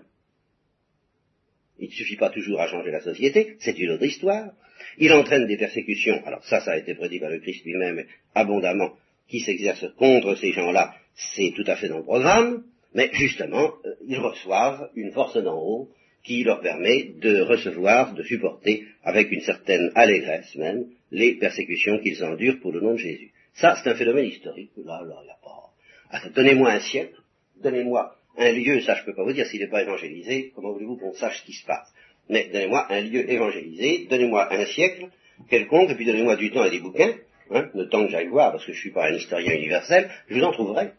Il 1.79 1.87
ne 1.87 1.93
suffit 1.93 2.17
pas 2.17 2.29
toujours 2.29 2.59
à 2.59 2.67
changer 2.67 2.91
la 2.91 3.01
société, 3.01 3.55
c'est 3.59 3.79
une 3.79 3.91
autre 3.91 4.03
histoire. 4.03 4.51
Il 4.97 5.13
entraîne 5.13 5.47
des 5.47 5.57
persécutions, 5.57 6.21
alors 6.25 6.43
ça, 6.45 6.61
ça 6.61 6.71
a 6.71 6.77
été 6.77 6.95
prédit 6.95 7.19
par 7.19 7.29
le 7.29 7.39
Christ 7.39 7.63
lui-même 7.65 8.05
abondamment, 8.35 8.93
qui 9.27 9.39
s'exercent 9.39 9.93
contre 9.97 10.35
ces 10.35 10.51
gens-là, 10.51 10.95
c'est 11.15 11.53
tout 11.55 11.63
à 11.67 11.75
fait 11.75 11.87
dans 11.87 11.97
le 11.97 12.03
programme, 12.03 12.63
mais 12.93 13.09
justement, 13.13 13.73
euh, 13.85 13.93
ils 14.07 14.17
reçoivent 14.17 14.89
une 14.95 15.11
force 15.11 15.37
d'en 15.37 15.59
haut 15.59 15.89
qui 16.23 16.43
leur 16.43 16.61
permet 16.61 17.11
de 17.19 17.41
recevoir, 17.41 18.13
de 18.13 18.23
supporter, 18.23 18.85
avec 19.03 19.31
une 19.31 19.41
certaine 19.41 19.91
allégresse 19.95 20.55
même, 20.55 20.87
les 21.11 21.35
persécutions 21.35 21.99
qu'ils 21.99 22.23
endurent 22.23 22.59
pour 22.59 22.71
le 22.71 22.81
nom 22.81 22.93
de 22.93 22.97
Jésus. 22.97 23.31
Ça, 23.53 23.75
c'est 23.75 23.89
un 23.89 23.95
phénomène 23.95 24.25
historique. 24.25 24.71
Là, 24.77 25.01
là, 25.07 25.15
il 25.23 25.29
a 25.29 25.37
pas... 25.43 25.71
Ah, 26.11 26.29
donnez-moi 26.29 26.71
un 26.71 26.79
siècle, 26.79 27.15
donnez-moi 27.61 28.15
un 28.37 28.51
lieu, 28.51 28.81
ça 28.81 28.95
je 28.95 29.01
ne 29.01 29.05
peux 29.05 29.15
pas 29.15 29.23
vous 29.23 29.33
dire. 29.33 29.45
S'il 29.45 29.59
n'est 29.59 29.67
pas 29.67 29.81
évangélisé, 29.81 30.51
comment 30.55 30.71
voulez-vous 30.71 30.97
qu'on 30.97 31.13
sache 31.13 31.41
ce 31.41 31.45
qui 31.45 31.53
se 31.53 31.65
passe? 31.65 31.93
Mais 32.29 32.49
donnez-moi 32.53 32.85
un 32.89 33.01
lieu 33.01 33.29
évangélisé, 33.29 34.07
donnez-moi 34.09 34.53
un 34.53 34.65
siècle 34.65 35.07
quelconque, 35.49 35.91
et 35.91 35.95
puis 35.95 36.05
donnez-moi 36.05 36.35
du 36.35 36.51
temps 36.51 36.65
et 36.65 36.69
des 36.69 36.79
bouquins, 36.79 37.13
hein, 37.51 37.69
le 37.73 37.89
temps 37.89 38.05
que 38.05 38.11
j'aille 38.11 38.27
voir, 38.27 38.51
parce 38.51 38.65
que 38.65 38.71
je 38.71 38.77
ne 38.77 38.81
suis 38.81 38.91
pas 38.91 39.07
un 39.07 39.13
historien 39.15 39.53
universel, 39.53 40.09
je 40.27 40.35
vous 40.35 40.43
en 40.43 40.51
trouverai 40.51 40.91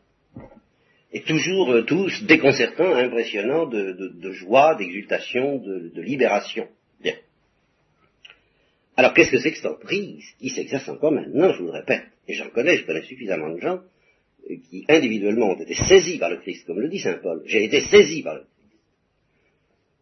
et 1.13 1.23
toujours 1.23 1.73
euh, 1.73 1.83
tous 1.83 2.25
déconcertants, 2.25 2.95
impressionnants 2.95 3.67
de, 3.67 4.33
joie, 4.33 4.77
d'exultation, 4.77 5.59
de, 5.59 6.01
libération. 6.01 6.69
Bien. 7.01 7.15
Alors 8.97 9.15
qu'est-ce 9.15 9.33
que 9.33 9.39
c'est 9.39 9.51
que 9.51 9.57
cette 9.57 9.67
emprise? 9.67 10.25
Qui 10.39 10.51
s'exerce 10.51 10.89
encore 10.89 11.13
maintenant, 11.13 11.53
je 11.53 11.59
vous 11.59 11.67
le 11.67 11.73
répète, 11.73 12.05
et 12.29 12.35
j'en 12.35 12.51
connais, 12.51 12.77
je 12.77 12.87
connais 12.87 13.03
suffisamment 13.03 13.51
de 13.51 13.61
gens 13.61 13.81
euh, 14.49 14.57
qui 14.71 14.85
individuellement 14.89 15.51
ont 15.51 15.61
été 15.61 15.75
saisis 15.75 16.19
par 16.19 16.31
le 16.31 16.37
Christ, 16.39 16.67
comme 16.67 16.81
le 16.81 16.89
dit 16.89 17.01
Saint 17.01 17.19
Paul. 17.23 17.43
J'ai 17.45 17.65
été 17.65 17.81
saisi 17.81 18.23
par 18.23 18.35
le 18.35 18.41
Christ. 18.41 18.50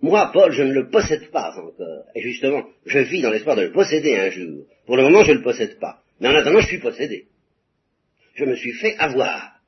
Moi, 0.00 0.30
Paul, 0.32 0.52
je 0.52 0.62
ne 0.62 0.72
le 0.72 0.90
possède 0.90 1.30
pas 1.30 1.50
encore. 1.56 2.04
Et 2.14 2.22
justement, 2.22 2.64
je 2.86 2.98
vis 3.00 3.20
dans 3.20 3.30
l'espoir 3.30 3.56
de 3.56 3.62
le 3.62 3.72
posséder 3.72 4.16
un 4.16 4.30
jour. 4.30 4.64
Pour 4.86 4.96
le 4.96 5.02
moment, 5.02 5.24
je 5.24 5.32
ne 5.32 5.38
le 5.38 5.42
possède 5.42 5.78
pas. 5.78 6.02
Mais 6.20 6.28
en 6.28 6.34
attendant, 6.34 6.60
je 6.60 6.68
suis 6.68 6.80
possédé. 6.80 7.26
Je 8.34 8.44
me 8.44 8.54
suis 8.54 8.72
fait 8.72 8.96
avoir. 8.96 9.60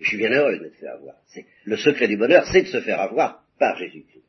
Je 0.00 0.08
suis 0.08 0.18
bien 0.18 0.30
heureux 0.30 0.58
de 0.58 0.64
me 0.64 0.70
faire 0.70 0.94
avoir. 0.94 1.16
Le 1.64 1.76
secret 1.76 2.08
du 2.08 2.16
bonheur, 2.16 2.46
c'est 2.46 2.62
de 2.62 2.66
se 2.66 2.80
faire 2.80 3.00
avoir 3.00 3.44
par 3.58 3.78
Jésus-Christ. 3.78 4.24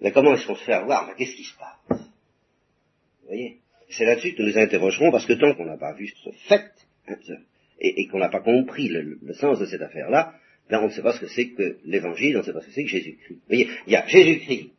Mais 0.00 0.12
comment 0.12 0.34
est-ce 0.34 0.46
qu'on 0.46 0.54
se 0.54 0.64
fait 0.64 0.72
avoir? 0.72 1.14
Qu'est-ce 1.16 1.36
qui 1.36 1.44
se 1.44 1.56
passe? 1.58 2.00
Vous 3.20 3.26
voyez? 3.26 3.58
C'est 3.90 4.04
là-dessus 4.04 4.34
que 4.34 4.42
nous 4.42 4.48
nous 4.48 4.58
interrogerons, 4.58 5.10
parce 5.10 5.26
que 5.26 5.34
tant 5.34 5.54
qu'on 5.54 5.66
n'a 5.66 5.76
pas 5.76 5.92
vu 5.94 6.08
ce 6.08 6.30
fait, 6.48 6.70
hein, 7.08 7.16
et, 7.80 8.06
qu'on 8.06 8.18
n'a 8.18 8.28
pas 8.28 8.40
compris 8.40 8.88
le, 8.88 9.18
sens 9.34 9.58
de 9.58 9.66
cette 9.66 9.82
affaire-là, 9.82 10.34
ben 10.70 10.80
on 10.80 10.86
ne 10.86 10.90
sait 10.90 11.02
pas 11.02 11.12
ce 11.12 11.20
que 11.20 11.28
c'est 11.28 11.48
que 11.48 11.78
l'Évangile, 11.84 12.36
on 12.36 12.40
ne 12.40 12.44
sait 12.44 12.52
pas 12.52 12.60
ce 12.60 12.66
que 12.66 12.72
c'est 12.72 12.84
que 12.84 12.90
Jésus-Christ. 12.90 13.34
Vous 13.34 13.46
voyez, 13.48 13.68
il 13.86 13.92
y 13.92 13.96
a 13.96 14.06
Jésus-Christ, 14.06 14.70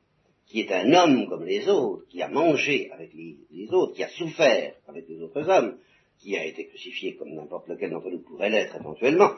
qui 0.47 0.61
est 0.61 0.71
un 0.71 0.93
homme 0.93 1.27
comme 1.27 1.45
les 1.45 1.67
autres, 1.67 2.05
qui 2.09 2.21
a 2.21 2.27
mangé 2.27 2.89
avec 2.91 3.11
les 3.13 3.67
autres, 3.71 3.93
qui 3.93 4.03
a 4.03 4.09
souffert 4.09 4.73
avec 4.87 5.07
les 5.07 5.21
autres 5.21 5.47
hommes, 5.49 5.77
qui 6.21 6.37
a 6.37 6.45
été 6.45 6.67
crucifié 6.67 7.15
comme 7.15 7.33
n'importe 7.33 7.67
lequel 7.67 7.91
d'entre 7.91 8.09
nous 8.09 8.21
pourrait 8.21 8.49
l'être 8.49 8.75
éventuellement, 8.75 9.31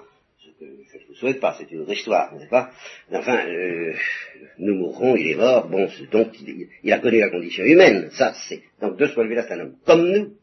ce 0.44 0.50
que 0.60 0.66
je 0.92 0.98
ne 0.98 1.08
vous 1.08 1.16
souhaite 1.16 1.40
pas, 1.40 1.56
c'est 1.58 1.72
une 1.72 1.82
autre 1.82 1.94
histoire, 1.94 2.34
n'est-ce 2.34 2.50
pas? 2.50 2.72
Enfin, 3.12 3.48
euh, 3.48 3.94
nous 4.58 4.76
mourrons, 4.76 5.16
il 5.16 5.32
est 5.32 5.36
mort, 5.36 5.70
bon, 5.70 5.88
donc 6.12 6.30
il, 6.84 6.92
a 6.92 7.00
connu 7.00 7.20
la 7.20 7.30
condition 7.30 7.64
humaine, 7.64 8.10
ça 8.12 8.34
c'est. 8.50 8.62
Donc 8.82 8.98
de 8.98 9.06
ce 9.08 9.14
point 9.14 9.24
de 9.24 9.30
vue-là, 9.30 9.46
c'est 9.48 9.54
un 9.54 9.62
homme 9.62 9.78
comme 9.86 10.12
nous. 10.12 10.34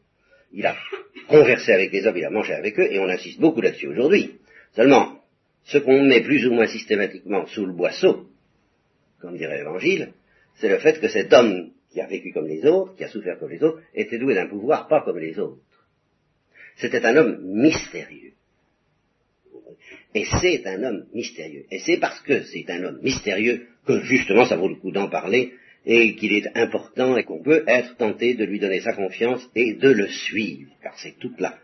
Il 0.53 0.65
a 0.65 0.75
conversé 1.27 1.71
avec 1.71 1.91
les 1.91 2.05
hommes, 2.05 2.17
il 2.17 2.25
a 2.25 2.29
mangé 2.29 2.53
avec 2.53 2.79
eux, 2.79 2.91
et 2.91 2.99
on 2.99 3.07
insiste 3.07 3.39
beaucoup 3.39 3.61
là-dessus 3.61 3.87
aujourd'hui. 3.87 4.39
Seulement, 4.73 5.20
ce 5.65 5.77
qu'on 5.77 6.03
met 6.03 6.21
plus 6.21 6.47
ou 6.47 6.53
moins 6.53 6.67
systématiquement 6.67 7.45
sous 7.47 7.65
le 7.65 7.73
boisseau, 7.73 8.27
comme 9.19 9.37
dirait 9.37 9.57
l'Évangile, 9.57 10.13
c'est 10.55 10.69
le 10.69 10.79
fait 10.79 10.99
que 10.99 11.07
cet 11.07 11.31
homme 11.33 11.71
qui 11.91 12.01
a 12.01 12.07
vécu 12.07 12.31
comme 12.31 12.47
les 12.47 12.65
autres, 12.65 12.95
qui 12.95 13.03
a 13.03 13.09
souffert 13.09 13.37
comme 13.39 13.51
les 13.51 13.61
autres, 13.63 13.81
était 13.93 14.17
doué 14.17 14.33
d'un 14.33 14.47
pouvoir 14.47 14.87
pas 14.87 15.01
comme 15.01 15.19
les 15.19 15.37
autres. 15.39 15.61
C'était 16.77 17.05
un 17.05 17.15
homme 17.17 17.39
mystérieux. 17.43 18.33
Et 20.13 20.25
c'est 20.41 20.65
un 20.67 20.83
homme 20.83 21.05
mystérieux. 21.13 21.65
Et 21.71 21.79
c'est 21.79 21.97
parce 21.97 22.21
que 22.21 22.43
c'est 22.43 22.69
un 22.69 22.83
homme 22.83 22.99
mystérieux 23.01 23.67
que 23.85 24.01
justement 24.01 24.45
ça 24.45 24.57
vaut 24.57 24.69
le 24.69 24.75
coup 24.75 24.91
d'en 24.91 25.09
parler 25.09 25.53
et 25.85 26.15
qu'il 26.15 26.33
est 26.33 26.55
important 26.55 27.17
et 27.17 27.23
qu'on 27.23 27.41
peut 27.41 27.63
être 27.67 27.97
tenté 27.97 28.35
de 28.35 28.45
lui 28.45 28.59
donner 28.59 28.81
sa 28.81 28.93
confiance 28.93 29.49
et 29.55 29.73
de 29.73 29.89
le 29.89 30.07
suivre, 30.07 30.71
car 30.83 30.97
c'est 30.99 31.17
toute 31.19 31.39
la... 31.39 31.57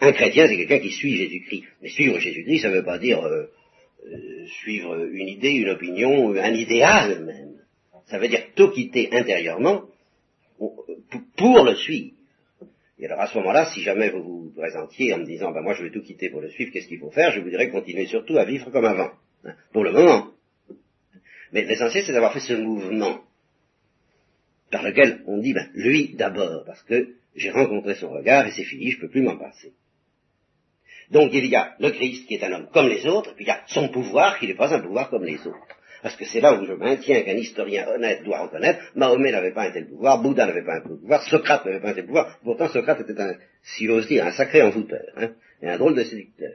Un 0.00 0.12
chrétien, 0.12 0.48
c'est 0.48 0.56
quelqu'un 0.56 0.78
qui 0.78 0.92
suit 0.92 1.16
Jésus-Christ. 1.16 1.64
Mais 1.82 1.88
suivre 1.90 2.18
Jésus-Christ, 2.18 2.60
ça 2.60 2.70
ne 2.70 2.76
veut 2.76 2.84
pas 2.84 2.98
dire 2.98 3.22
euh, 3.22 3.46
euh, 4.06 4.46
suivre 4.46 5.08
une 5.12 5.28
idée, 5.28 5.50
une 5.50 5.68
opinion, 5.68 6.34
un 6.34 6.54
idéal 6.54 7.24
même. 7.24 7.56
Ça 8.06 8.18
veut 8.18 8.28
dire 8.28 8.46
tout 8.54 8.70
quitter 8.70 9.08
intérieurement 9.12 9.84
pour 11.36 11.64
le 11.64 11.74
suivre. 11.74 12.14
Et 12.98 13.06
alors 13.06 13.20
à 13.20 13.26
ce 13.28 13.38
moment-là, 13.38 13.70
si 13.72 13.82
jamais 13.82 14.10
vous 14.10 14.22
vous 14.22 14.52
présentiez 14.54 15.14
en 15.14 15.18
me 15.18 15.24
disant, 15.24 15.52
ben 15.52 15.62
moi 15.62 15.74
je 15.74 15.84
vais 15.84 15.90
tout 15.90 16.02
quitter 16.02 16.28
pour 16.28 16.40
le 16.40 16.50
suivre, 16.50 16.70
qu'est-ce 16.72 16.88
qu'il 16.88 16.98
faut 16.98 17.10
faire? 17.10 17.32
Je 17.32 17.40
vous 17.40 17.50
dirais 17.50 17.70
continuer 17.70 18.06
surtout 18.06 18.36
à 18.36 18.44
vivre 18.44 18.70
comme 18.70 18.84
avant, 18.84 19.10
hein, 19.44 19.54
pour 19.72 19.84
le 19.84 19.92
moment. 19.92 20.32
Mais 21.52 21.64
l'essentiel, 21.64 22.04
c'est 22.04 22.12
d'avoir 22.12 22.32
fait 22.32 22.40
ce 22.40 22.54
mouvement 22.54 23.22
par 24.70 24.82
lequel 24.82 25.22
on 25.26 25.38
dit, 25.38 25.52
ben 25.52 25.68
lui 25.74 26.14
d'abord, 26.14 26.64
parce 26.64 26.82
que 26.82 27.14
j'ai 27.34 27.50
rencontré 27.50 27.94
son 27.94 28.10
regard 28.10 28.46
et 28.46 28.52
c'est 28.52 28.64
fini, 28.64 28.90
je 28.90 28.96
ne 28.96 29.00
peux 29.02 29.08
plus 29.08 29.22
m'en 29.22 29.36
passer. 29.36 29.72
Donc 31.10 31.30
il 31.32 31.46
y 31.46 31.56
a 31.56 31.74
le 31.80 31.90
Christ 31.90 32.26
qui 32.26 32.34
est 32.34 32.44
un 32.44 32.52
homme 32.52 32.68
comme 32.72 32.88
les 32.88 33.06
autres, 33.06 33.34
puis 33.34 33.44
il 33.44 33.48
y 33.48 33.50
a 33.50 33.62
son 33.66 33.88
pouvoir 33.88 34.38
qui 34.38 34.46
n'est 34.46 34.54
pas 34.54 34.72
un 34.74 34.80
pouvoir 34.80 35.10
comme 35.10 35.24
les 35.24 35.38
autres. 35.46 35.76
Parce 36.02 36.16
que 36.16 36.24
c'est 36.24 36.40
là 36.40 36.54
où 36.54 36.64
je 36.64 36.72
maintiens 36.72 37.22
qu'un 37.22 37.36
historien 37.36 37.86
honnête 37.88 38.24
doit 38.24 38.42
reconnaître, 38.42 38.80
Mahomet 38.94 39.32
n'avait 39.32 39.52
pas 39.52 39.64
un 39.64 39.70
tel 39.70 39.86
pouvoir, 39.86 40.22
Bouddha 40.22 40.46
n'avait 40.46 40.64
pas 40.64 40.76
un 40.76 40.80
tel 40.80 40.96
pouvoir, 40.98 41.22
Socrate 41.24 41.64
n'avait 41.66 41.80
pas 41.80 41.90
un 41.90 41.94
tel 41.94 42.06
pouvoir, 42.06 42.38
pourtant 42.42 42.68
Socrate 42.68 43.00
était 43.00 43.20
un, 43.20 43.34
si 43.62 43.86
dire, 43.86 44.26
un 44.26 44.32
sacré 44.32 44.62
envoûteur, 44.62 45.04
hein, 45.16 45.32
et 45.60 45.68
un 45.68 45.76
drôle 45.76 45.94
de 45.94 46.04
séducteur. 46.04 46.52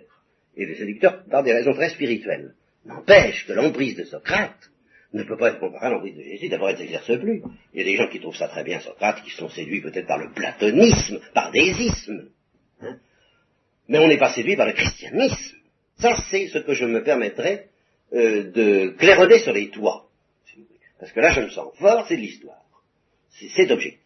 Et 0.57 0.65
de 0.65 0.73
séducteur 0.73 1.25
par 1.29 1.43
des 1.43 1.53
raisons 1.53 1.73
très 1.73 1.89
spirituelles. 1.89 2.53
N'empêche 2.85 3.45
que 3.45 3.53
l'emprise 3.53 3.95
de 3.95 4.05
Socrate 4.05 4.71
ne 5.13 5.23
peut 5.23 5.37
pas 5.37 5.49
être 5.49 5.59
comparée 5.59 5.87
à 5.87 5.89
l'emprise 5.91 6.15
de 6.15 6.23
Jésus, 6.23 6.49
d'abord 6.49 6.69
elle 6.69 6.79
n'exerce 6.79 7.19
plus. 7.19 7.43
Il 7.73 7.79
y 7.79 7.81
a 7.81 7.85
des 7.85 7.97
gens 7.97 8.07
qui 8.07 8.19
trouvent 8.19 8.35
ça 8.35 8.47
très 8.47 8.63
bien 8.63 8.79
Socrate, 8.79 9.21
qui 9.23 9.31
sont 9.31 9.49
séduits 9.49 9.81
peut-être 9.81 10.07
par 10.07 10.17
le 10.17 10.31
platonisme, 10.31 11.19
par 11.33 11.51
des 11.51 11.69
ismes. 11.69 12.29
Hein. 12.81 12.97
Mais 13.87 13.99
on 13.99 14.07
n'est 14.07 14.17
pas 14.17 14.33
séduit 14.33 14.55
par 14.55 14.67
le 14.67 14.73
christianisme. 14.73 15.57
Ça, 15.99 16.15
c'est 16.29 16.47
ce 16.47 16.59
que 16.59 16.73
je 16.73 16.85
me 16.85 17.03
permettrais 17.03 17.69
euh, 18.13 18.51
de 18.51 18.89
claironner 18.97 19.39
sur 19.39 19.53
les 19.53 19.69
toits. 19.69 20.07
Parce 20.99 21.11
que 21.11 21.19
là, 21.19 21.31
je 21.31 21.41
me 21.41 21.49
sens 21.49 21.75
fort, 21.77 22.05
c'est 22.07 22.15
de 22.15 22.21
l'histoire. 22.21 22.63
C'est 23.29 23.71
objectif. 23.71 24.01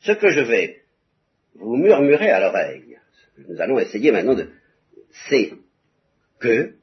Ce 0.00 0.12
que 0.12 0.30
je 0.30 0.40
vais 0.40 0.82
vous 1.54 1.76
murmurer 1.76 2.30
à 2.30 2.40
l'oreille, 2.40 2.98
nous 3.48 3.60
allons 3.60 3.78
essayer 3.78 4.10
maintenant 4.10 4.34
de... 4.34 4.50
c'est 5.28 5.52
que 6.40 6.74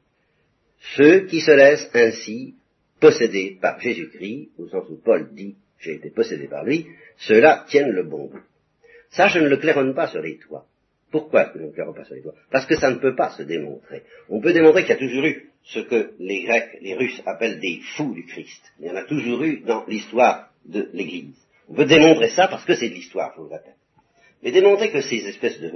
ceux 0.95 1.25
qui 1.25 1.41
se 1.41 1.51
laissent 1.51 1.89
ainsi 1.93 2.55
posséder 2.99 3.57
par 3.61 3.79
Jésus-Christ, 3.79 4.49
au 4.57 4.67
sens 4.67 4.87
où 4.89 4.97
Paul 4.97 5.33
dit 5.33 5.55
j'ai 5.79 5.95
été 5.95 6.09
possédé 6.09 6.47
par 6.47 6.63
lui, 6.63 6.87
ceux-là 7.17 7.65
tiennent 7.69 7.91
le 7.91 8.03
bon 8.03 8.27
bout. 8.27 8.41
Ça, 9.11 9.27
je 9.27 9.39
ne 9.39 9.47
le 9.47 9.57
claironne 9.57 9.93
pas 9.93 10.07
sur 10.07 10.21
les 10.21 10.37
toits. 10.37 10.65
Pourquoi 11.15 11.45
que 11.45 11.59
je 11.59 11.63
ne 11.63 11.71
claironne 11.71 11.95
pas 11.95 12.03
sur 12.03 12.15
les 12.15 12.21
toits 12.21 12.33
Parce 12.51 12.65
que 12.65 12.75
ça 12.75 12.91
ne 12.91 12.97
peut 12.97 13.15
pas 13.15 13.29
se 13.29 13.43
démontrer. 13.43 14.03
On 14.27 14.41
peut 14.41 14.51
démontrer 14.51 14.81
qu'il 14.81 14.89
y 14.89 14.97
a 14.97 14.97
toujours 14.97 15.23
eu 15.23 15.49
ce 15.63 15.79
que 15.79 16.11
les 16.19 16.43
Grecs, 16.43 16.77
les 16.81 16.93
Russes 16.93 17.21
appellent 17.25 17.61
des 17.61 17.79
fous 17.95 18.13
du 18.13 18.25
Christ. 18.25 18.61
Il 18.81 18.87
y 18.87 18.89
en 18.89 18.97
a 18.97 19.03
toujours 19.03 19.41
eu 19.43 19.61
dans 19.61 19.85
l'histoire 19.87 20.49
de 20.65 20.89
l'Église. 20.91 21.37
On 21.69 21.73
peut 21.73 21.85
démontrer 21.85 22.31
ça 22.31 22.49
parce 22.49 22.65
que 22.65 22.75
c'est 22.75 22.89
de 22.89 22.95
l'histoire, 22.95 23.31
je 23.33 23.41
vous 23.41 23.47
le 23.47 23.55
répète. 23.55 23.77
Mais 24.43 24.51
démontrer 24.51 24.91
que 24.91 24.99
ces 24.99 25.25
espèces 25.25 25.57
de, 25.61 25.69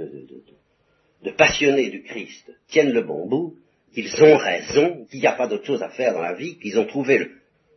de, 1.22 1.30
passionnés 1.30 1.88
du 1.88 2.02
Christ 2.02 2.52
tiennent 2.68 2.92
le 2.92 3.00
bon 3.00 3.26
bout, 3.26 3.54
qu'ils 3.94 4.22
ont 4.22 4.36
raison, 4.36 5.06
qu'il 5.10 5.20
n'y 5.20 5.26
a 5.26 5.32
pas 5.32 5.46
d'autre 5.46 5.64
chose 5.64 5.82
à 5.82 5.88
faire 5.88 6.12
dans 6.12 6.20
la 6.20 6.34
vie, 6.34 6.58
qu'ils 6.58 6.78
ont 6.78 6.84
trouvé 6.84 7.30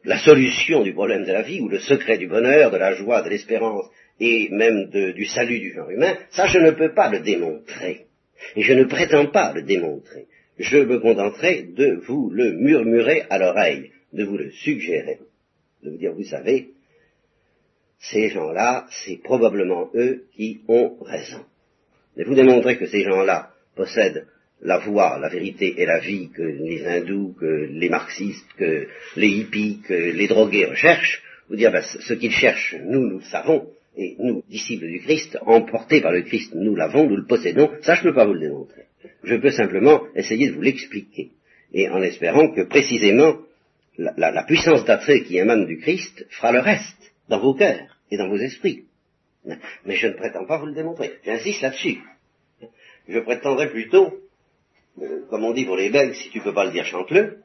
la 0.04 0.18
solution 0.18 0.84
du 0.84 0.92
problème 0.92 1.24
de 1.24 1.32
la 1.32 1.44
vie, 1.44 1.62
ou 1.62 1.70
le 1.70 1.80
secret 1.80 2.18
du 2.18 2.28
bonheur, 2.28 2.72
de 2.72 2.78
la 2.78 2.94
joie, 2.94 3.22
de 3.22 3.30
l'espérance, 3.30 3.86
et 4.26 4.50
même 4.50 4.90
du 4.90 5.26
salut 5.26 5.60
du 5.60 5.74
genre 5.74 5.90
humain, 5.90 6.18
ça 6.32 6.48
je 6.48 6.60
ne 6.60 6.72
peux 6.72 6.94
pas 6.94 7.10
le 7.12 7.20
démontrer. 7.20 8.06
Et 8.56 8.62
je 8.62 8.74
ne 8.74 8.84
prétends 8.86 9.28
pas 9.28 9.54
le 9.54 9.64
démontrer 9.64 10.28
je 10.58 10.78
me 10.78 11.00
contenterai 11.00 11.64
de 11.64 12.00
vous 12.06 12.30
le 12.30 12.54
murmurer 12.54 13.24
à 13.30 13.38
l'oreille, 13.38 13.92
de 14.14 14.24
vous 14.24 14.38
le 14.38 14.52
suggérer, 14.52 15.20
de 15.84 15.90
vous 15.90 15.98
dire, 15.98 16.14
vous 16.14 16.24
savez, 16.24 16.70
ces 18.00 18.30
gens-là, 18.30 18.86
c'est 18.90 19.22
probablement 19.24 19.90
eux 19.96 20.26
qui 20.36 20.62
ont 20.68 20.98
raison. 21.02 21.44
Mais 22.16 22.26
vous 22.26 22.36
démontrez 22.36 22.78
que 22.78 22.86
ces 22.86 23.04
gens-là 23.04 23.52
possèdent 23.76 24.28
la 24.62 24.78
voie, 24.78 25.20
la 25.20 25.30
vérité 25.30 25.74
et 25.82 25.86
la 25.86 26.00
vie 26.00 26.30
que 26.30 26.44
les 26.44 26.86
hindous, 26.86 27.36
que 27.40 27.68
les 27.72 27.90
marxistes, 27.90 28.54
que 28.58 28.88
les 29.16 29.28
hippies, 29.28 29.82
que 29.82 29.94
les 29.94 30.28
drogués 30.28 30.66
recherchent, 30.66 31.24
vous 31.50 31.56
dire, 31.56 31.72
ben, 31.72 31.82
ce 31.82 32.14
qu'ils 32.14 32.32
cherchent, 32.32 32.76
nous, 32.86 33.08
nous 33.08 33.20
le 33.20 33.26
savons, 33.26 33.73
et 33.96 34.16
nous, 34.20 34.44
disciples 34.50 34.88
du 34.88 35.00
Christ, 35.02 35.38
emportés 35.46 36.02
par 36.02 36.12
le 36.12 36.24
Christ, 36.24 36.54
nous 36.56 36.76
l'avons, 36.76 37.08
nous 37.08 37.18
le 37.18 37.26
possédons, 37.26 37.72
ça 37.82 37.96
je 37.96 38.02
ne 38.02 38.10
peux 38.10 38.16
pas 38.16 38.26
vous 38.26 38.34
le 38.34 38.40
démontrer. 38.40 38.84
Je 39.24 39.36
peux 39.36 39.52
simplement 39.52 40.02
essayer 40.16 40.50
de 40.50 40.54
vous 40.54 40.62
l'expliquer, 40.62 41.32
et 41.74 41.90
en 41.90 42.02
espérant 42.02 42.52
que 42.52 42.62
précisément 42.62 43.38
la, 43.98 44.44
puissance 44.44 44.86
d'attrait 44.86 45.24
qui 45.24 45.38
émane 45.38 45.66
du 45.66 45.80
Christ 45.80 46.26
fera 46.30 46.52
le 46.52 46.60
reste 46.60 47.14
dans 47.30 47.40
vos 47.40 47.54
cœurs 47.54 47.98
et 48.10 48.18
dans 48.18 48.28
vos 48.28 48.38
esprits. 48.38 48.86
Mais 49.86 49.96
je 49.96 50.08
ne 50.08 50.14
prétends 50.14 50.46
pas 50.46 50.58
vous 50.58 50.68
le 50.68 50.74
démontrer. 50.74 51.14
J'insiste 51.26 51.62
là-dessus. 51.62 52.00
Je 53.08 53.20
prétendrai 53.20 53.70
plutôt, 53.70 54.14
euh, 55.02 55.26
comme 55.30 55.44
on 55.44 55.54
dit 55.54 55.66
pour 55.66 55.76
les 55.76 55.90
Belges, 55.90 56.16
si 56.16 56.30
tu 56.30 56.40
ne 56.40 56.44
peux 56.44 56.54
pas 56.54 56.66
le 56.66 56.72
dire, 56.72 56.86
chante-le. 56.86 57.40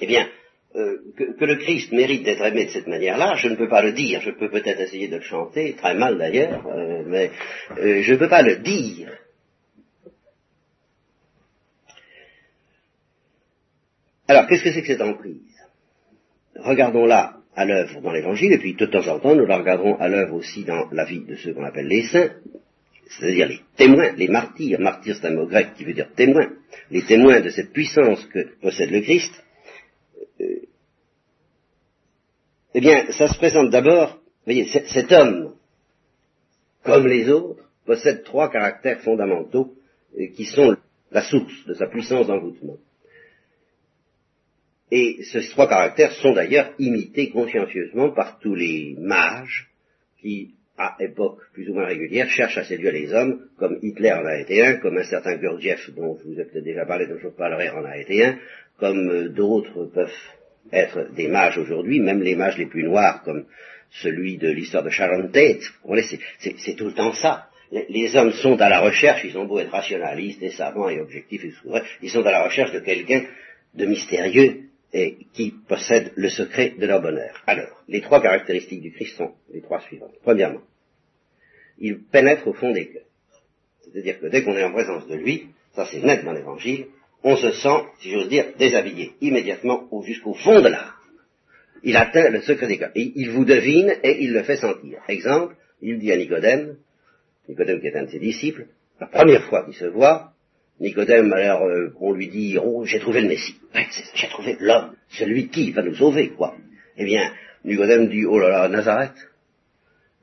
Eh 0.00 0.06
bien, 0.06 0.28
euh, 0.74 0.96
que, 1.16 1.44
le 1.44 1.56
Christ 1.56 1.92
mérite 1.92 2.24
d'être 2.24 2.42
aimé 2.42 2.66
de 2.66 2.70
cette 2.70 2.86
manière-là, 2.86 3.34
je 3.36 3.48
ne 3.48 3.56
peux 3.56 3.68
pas 3.68 3.82
le 3.82 3.92
dire. 3.92 4.20
Je 4.20 4.30
peux 4.30 4.48
peut-être 4.48 4.80
essayer 4.80 5.08
de 5.08 5.16
le 5.16 5.22
chanter, 5.22 5.74
très 5.74 5.94
mal 5.94 6.18
d'ailleurs, 6.18 6.66
euh, 6.66 7.02
mais 7.06 7.30
je 7.76 8.12
ne 8.12 8.18
peux 8.18 8.28
pas 8.28 8.42
le 8.42 8.56
dire. 8.56 9.10
Alors, 14.28 14.46
qu'est-ce 14.46 14.64
que 14.64 14.72
c'est 14.72 14.80
que 14.80 14.86
cette 14.86 15.02
emprise? 15.02 15.40
Regardons-la 16.56 17.36
à 17.54 17.64
l'œuvre 17.66 18.00
dans 18.00 18.12
l'Évangile, 18.12 18.52
et 18.52 18.58
puis 18.58 18.74
de 18.74 18.86
temps 18.86 19.06
en 19.08 19.18
temps, 19.18 19.34
nous 19.34 19.44
la 19.44 19.58
regarderons 19.58 19.96
à 19.96 20.08
l'œuvre 20.08 20.36
aussi 20.36 20.64
dans 20.64 20.88
la 20.90 21.04
vie 21.04 21.24
de 21.24 21.36
ceux 21.36 21.52
qu'on 21.52 21.64
appelle 21.64 21.88
les 21.88 22.06
saints, 22.06 22.30
c'est-à-dire 23.08 23.48
les 23.48 23.60
témoins, 23.76 24.12
les 24.12 24.28
martyrs. 24.28 24.80
Martyr, 24.80 25.16
c'est 25.16 25.26
un 25.26 25.34
mot 25.34 25.46
grec 25.46 25.74
qui 25.76 25.84
veut 25.84 25.92
dire 25.92 26.10
témoin. 26.14 26.50
Les 26.90 27.02
témoins 27.02 27.40
de 27.40 27.50
cette 27.50 27.72
puissance 27.72 28.24
que 28.26 28.58
possède 28.60 28.90
le 28.90 29.02
Christ. 29.02 29.32
Euh, 30.40 30.60
eh 32.74 32.80
bien, 32.80 33.10
ça 33.12 33.28
se 33.28 33.38
présente 33.38 33.70
d'abord, 33.70 34.18
voyez, 34.44 34.66
cet 34.66 35.12
homme, 35.12 35.54
comme 36.82 37.06
les 37.06 37.28
autres, 37.28 37.62
possède 37.84 38.24
trois 38.24 38.50
caractères 38.50 39.00
fondamentaux 39.00 39.74
euh, 40.18 40.26
qui 40.34 40.44
sont 40.44 40.76
la 41.10 41.22
source 41.22 41.66
de 41.66 41.74
sa 41.74 41.86
puissance 41.86 42.26
d'envoûtement. 42.26 42.78
Et 44.90 45.22
ces 45.22 45.48
trois 45.50 45.68
caractères 45.68 46.12
sont 46.12 46.32
d'ailleurs 46.32 46.72
imités 46.78 47.30
consciencieusement 47.30 48.10
par 48.10 48.38
tous 48.40 48.54
les 48.54 48.94
mages 48.98 49.70
qui, 50.20 50.54
à 50.76 50.96
époque 51.00 51.40
plus 51.52 51.68
ou 51.70 51.74
moins 51.74 51.86
régulière, 51.86 52.28
cherchent 52.28 52.58
à 52.58 52.64
séduire 52.64 52.92
les 52.92 53.12
hommes, 53.12 53.48
comme 53.58 53.78
Hitler 53.82 54.12
en 54.12 54.24
a 54.24 54.38
été 54.38 54.64
un, 54.64 54.76
comme 54.76 54.98
un 54.98 55.04
certain 55.04 55.36
Gurdjieff 55.36 55.90
dont 55.94 56.18
je 56.18 56.28
vous 56.28 56.40
ai 56.40 56.44
peut-être 56.44 56.64
déjà 56.64 56.84
parlé, 56.84 57.06
dont 57.06 57.18
je 57.18 57.28
parlerai 57.28 57.70
en 57.70 57.84
a 57.84 57.96
été 57.96 58.24
un, 58.24 58.38
comme 58.78 59.08
euh, 59.08 59.28
d'autres 59.28 59.86
peuvent 59.86 60.10
être 60.70 61.12
des 61.14 61.28
mages 61.28 61.58
aujourd'hui, 61.58 62.00
même 62.00 62.22
les 62.22 62.36
mages 62.36 62.58
les 62.58 62.66
plus 62.66 62.84
noirs, 62.84 63.22
comme 63.22 63.46
celui 63.90 64.38
de 64.38 64.50
l'histoire 64.50 64.82
de 64.82 64.90
Sharon 64.90 65.28
Tate. 65.28 65.62
C'est 66.38 66.76
tout 66.76 66.86
le 66.86 66.94
temps 66.94 67.12
ça. 67.12 67.48
Les, 67.88 68.16
hommes 68.16 68.32
sont 68.32 68.60
à 68.60 68.68
la 68.68 68.80
recherche, 68.80 69.24
ils 69.24 69.38
ont 69.38 69.46
beau 69.46 69.58
être 69.58 69.70
rationalistes 69.70 70.42
et 70.42 70.50
savants 70.50 70.90
et 70.90 71.00
objectifs, 71.00 71.44
et 71.44 71.52
ils 72.02 72.10
sont 72.10 72.26
à 72.26 72.30
la 72.30 72.44
recherche 72.44 72.72
de 72.72 72.80
quelqu'un 72.80 73.24
de 73.74 73.86
mystérieux 73.86 74.64
et 74.92 75.16
qui 75.32 75.54
possèdent 75.66 76.12
le 76.16 76.28
secret 76.28 76.74
de 76.78 76.86
leur 76.86 77.00
bonheur. 77.00 77.42
Alors, 77.46 77.82
les 77.88 78.02
trois 78.02 78.20
caractéristiques 78.20 78.82
du 78.82 78.92
Christ 78.92 79.16
sont 79.16 79.32
les 79.50 79.62
trois 79.62 79.80
suivantes. 79.80 80.12
Premièrement, 80.22 80.60
il 81.78 82.02
pénètre 82.02 82.46
au 82.46 82.52
fond 82.52 82.72
des 82.72 82.88
cœurs. 82.88 83.02
C'est-à-dire 83.80 84.20
que 84.20 84.26
dès 84.26 84.42
qu'on 84.42 84.56
est 84.56 84.64
en 84.64 84.72
présence 84.72 85.06
de 85.08 85.14
lui, 85.14 85.48
ça 85.74 85.86
c'est 85.90 86.02
net 86.02 86.24
dans 86.24 86.32
l'évangile, 86.32 86.88
on 87.24 87.36
se 87.36 87.52
sent, 87.52 87.84
si 88.00 88.10
j'ose 88.10 88.28
dire, 88.28 88.46
déshabillé, 88.58 89.12
immédiatement 89.20 89.88
jusqu'au 90.04 90.34
fond 90.34 90.60
de 90.60 90.68
l'âme. 90.68 90.92
Il 91.82 91.96
atteint 91.96 92.30
le 92.30 92.42
secret 92.42 92.68
des 92.68 92.78
cœurs. 92.78 92.92
Il 92.94 93.30
vous 93.30 93.44
devine 93.44 93.94
et 94.02 94.22
il 94.22 94.32
le 94.32 94.42
fait 94.42 94.56
sentir. 94.56 95.00
Exemple, 95.08 95.56
il 95.80 95.98
dit 95.98 96.12
à 96.12 96.16
Nicodème, 96.16 96.76
Nicodème 97.48 97.80
qui 97.80 97.88
est 97.88 97.96
un 97.96 98.04
de 98.04 98.10
ses 98.10 98.20
disciples, 98.20 98.66
la 99.00 99.06
première 99.06 99.44
fois 99.44 99.64
qu'il 99.64 99.74
se 99.74 99.86
voit, 99.86 100.32
Nicodème, 100.80 101.32
alors 101.32 101.64
euh, 101.64 101.92
on 102.00 102.12
lui 102.12 102.28
dit, 102.28 102.56
oh, 102.62 102.84
j'ai 102.84 102.98
trouvé 102.98 103.20
le 103.20 103.28
Messie. 103.28 103.56
j'ai 104.14 104.28
trouvé 104.28 104.56
l'homme, 104.60 104.94
celui 105.10 105.48
qui 105.48 105.70
va 105.72 105.82
nous 105.82 105.94
sauver, 105.94 106.30
quoi. 106.30 106.56
Eh 106.96 107.04
bien, 107.04 107.32
Nicodème 107.64 108.08
dit, 108.08 108.24
oh 108.26 108.38
là 108.38 108.48
là, 108.48 108.68
Nazareth. 108.68 109.14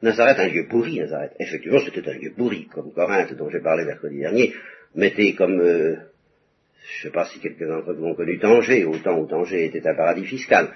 Nazareth, 0.01 0.39
un 0.39 0.48
lieu 0.48 0.68
pourri, 0.70 1.00
Nazareth. 1.00 1.34
Effectivement, 1.39 1.79
c'était 1.79 2.08
un 2.10 2.13
lieu 2.13 2.34
pourri, 2.36 2.68
comme 2.68 2.94
Corinthe, 2.94 3.34
dont 3.36 3.50
j'ai 3.50 3.60
parlé 3.60 3.86
mercredi 3.86 4.20
dernier, 4.20 4.53
mettait 4.96 5.34
comme 5.34 5.60
euh, 5.60 5.96
je 6.89 7.08
ne 7.08 7.12
sais 7.12 7.13
pas 7.13 7.25
si 7.25 7.39
quelques 7.39 7.67
d'entre 7.67 7.93
vous 7.93 8.05
ont 8.05 8.15
connu 8.15 8.39
Tanger, 8.39 8.84
au 8.84 8.98
temps 8.98 9.17
où 9.17 9.27
Tanger 9.27 9.65
était 9.65 9.88
un 9.88 9.96
paradis 9.96 10.25
fiscal. 10.25 10.69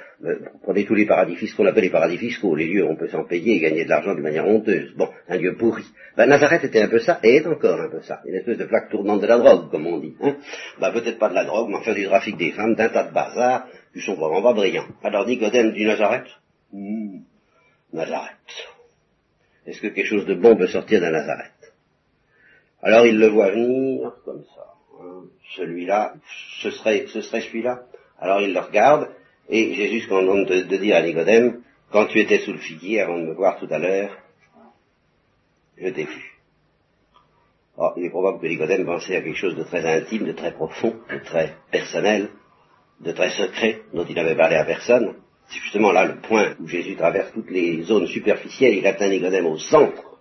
prenez 0.61 0.85
tous 0.85 0.93
les 0.93 1.05
paradis 1.05 1.35
fiscaux, 1.35 1.63
on 1.63 1.65
appelle 1.65 1.85
les 1.85 1.89
paradis 1.89 2.17
fiscaux, 2.17 2.55
les 2.55 2.67
lieux 2.67 2.85
où 2.85 2.89
on 2.89 2.95
peut 2.95 3.07
s'en 3.07 3.23
payer 3.23 3.55
et 3.55 3.59
gagner 3.59 3.83
de 3.83 3.89
l'argent 3.89 4.13
d'une 4.13 4.23
manière 4.23 4.47
honteuse. 4.47 4.93
Bon, 4.95 5.09
un 5.27 5.37
lieu 5.37 5.55
pourri. 5.55 5.83
Ben, 6.15 6.27
Nazareth 6.27 6.65
était 6.65 6.81
un 6.81 6.87
peu 6.87 6.99
ça, 6.99 7.19
et 7.23 7.37
est 7.37 7.47
encore 7.47 7.81
un 7.81 7.89
peu 7.89 8.01
ça. 8.01 8.21
Une 8.25 8.35
espèce 8.35 8.59
de 8.59 8.65
plaque 8.65 8.89
tournante 8.91 9.21
de 9.21 9.27
la 9.27 9.39
drogue, 9.39 9.71
comme 9.71 9.87
on 9.87 9.99
dit. 9.99 10.15
Hein 10.21 10.35
ben, 10.79 10.91
peut-être 10.91 11.17
pas 11.17 11.29
de 11.29 11.35
la 11.35 11.45
drogue, 11.45 11.69
mais 11.69 11.77
enfin 11.77 11.93
du 11.93 12.05
trafic 12.05 12.37
des 12.37 12.51
femmes, 12.51 12.75
d'un 12.75 12.89
tas 12.89 13.05
de 13.05 13.13
bazar, 13.13 13.67
qui 13.91 14.01
sont 14.01 14.15
vraiment 14.15 14.43
pas 14.43 14.53
brillants. 14.53 14.87
Alors 15.03 15.25
Nicodème 15.25 15.71
du 15.71 15.85
Nazareth 15.85 16.27
hmm, 16.71 17.21
Nazareth. 17.91 18.37
Est-ce 19.65 19.81
que 19.81 19.87
quelque 19.87 20.07
chose 20.07 20.25
de 20.25 20.35
bon 20.35 20.55
peut 20.55 20.67
sortir 20.67 21.01
d'un 21.01 21.11
Nazareth? 21.11 21.73
Alors 22.83 23.05
il 23.07 23.17
le 23.17 23.27
voit 23.27 23.49
venir, 23.49 24.13
comme 24.25 24.43
ça 24.55 24.72
celui-là, 25.55 26.13
ce 26.61 26.71
serait, 26.71 27.05
ce 27.07 27.21
serait 27.21 27.41
celui-là. 27.41 27.83
Alors 28.19 28.41
il 28.41 28.53
le 28.53 28.59
regarde, 28.59 29.09
et 29.49 29.73
Jésus 29.73 30.01
se 30.01 30.09
contente 30.09 30.47
de, 30.47 30.77
dire 30.77 30.95
à 30.95 31.01
Nicodème, 31.01 31.61
quand 31.91 32.07
tu 32.07 32.19
étais 32.19 32.39
sous 32.39 32.53
le 32.53 32.59
figuier 32.59 33.01
avant 33.01 33.17
de 33.17 33.25
me 33.25 33.33
voir 33.33 33.59
tout 33.59 33.67
à 33.69 33.79
l'heure, 33.79 34.17
je 35.77 35.89
t'ai 35.89 36.03
vu. 36.03 36.33
Oh, 37.77 37.89
il 37.97 38.05
est 38.05 38.09
probable 38.09 38.39
que 38.39 38.47
Nicodème 38.47 38.85
pensait 38.85 39.15
à 39.15 39.21
quelque 39.21 39.37
chose 39.37 39.55
de 39.55 39.63
très 39.63 39.85
intime, 39.85 40.25
de 40.25 40.31
très 40.31 40.53
profond, 40.53 40.95
de 41.11 41.19
très 41.19 41.55
personnel, 41.71 42.29
de 43.01 43.11
très 43.11 43.31
secret, 43.31 43.81
dont 43.93 44.05
il 44.07 44.15
n'avait 44.15 44.35
parlé 44.35 44.55
à 44.55 44.63
personne. 44.63 45.15
C'est 45.49 45.59
justement 45.59 45.91
là 45.91 46.05
le 46.05 46.21
point 46.21 46.55
où 46.59 46.67
Jésus 46.67 46.95
traverse 46.95 47.31
toutes 47.33 47.49
les 47.49 47.81
zones 47.83 48.07
superficielles, 48.07 48.75
il 48.75 48.87
atteint 48.87 49.09
Nicodème 49.09 49.47
au 49.47 49.57
centre. 49.57 50.19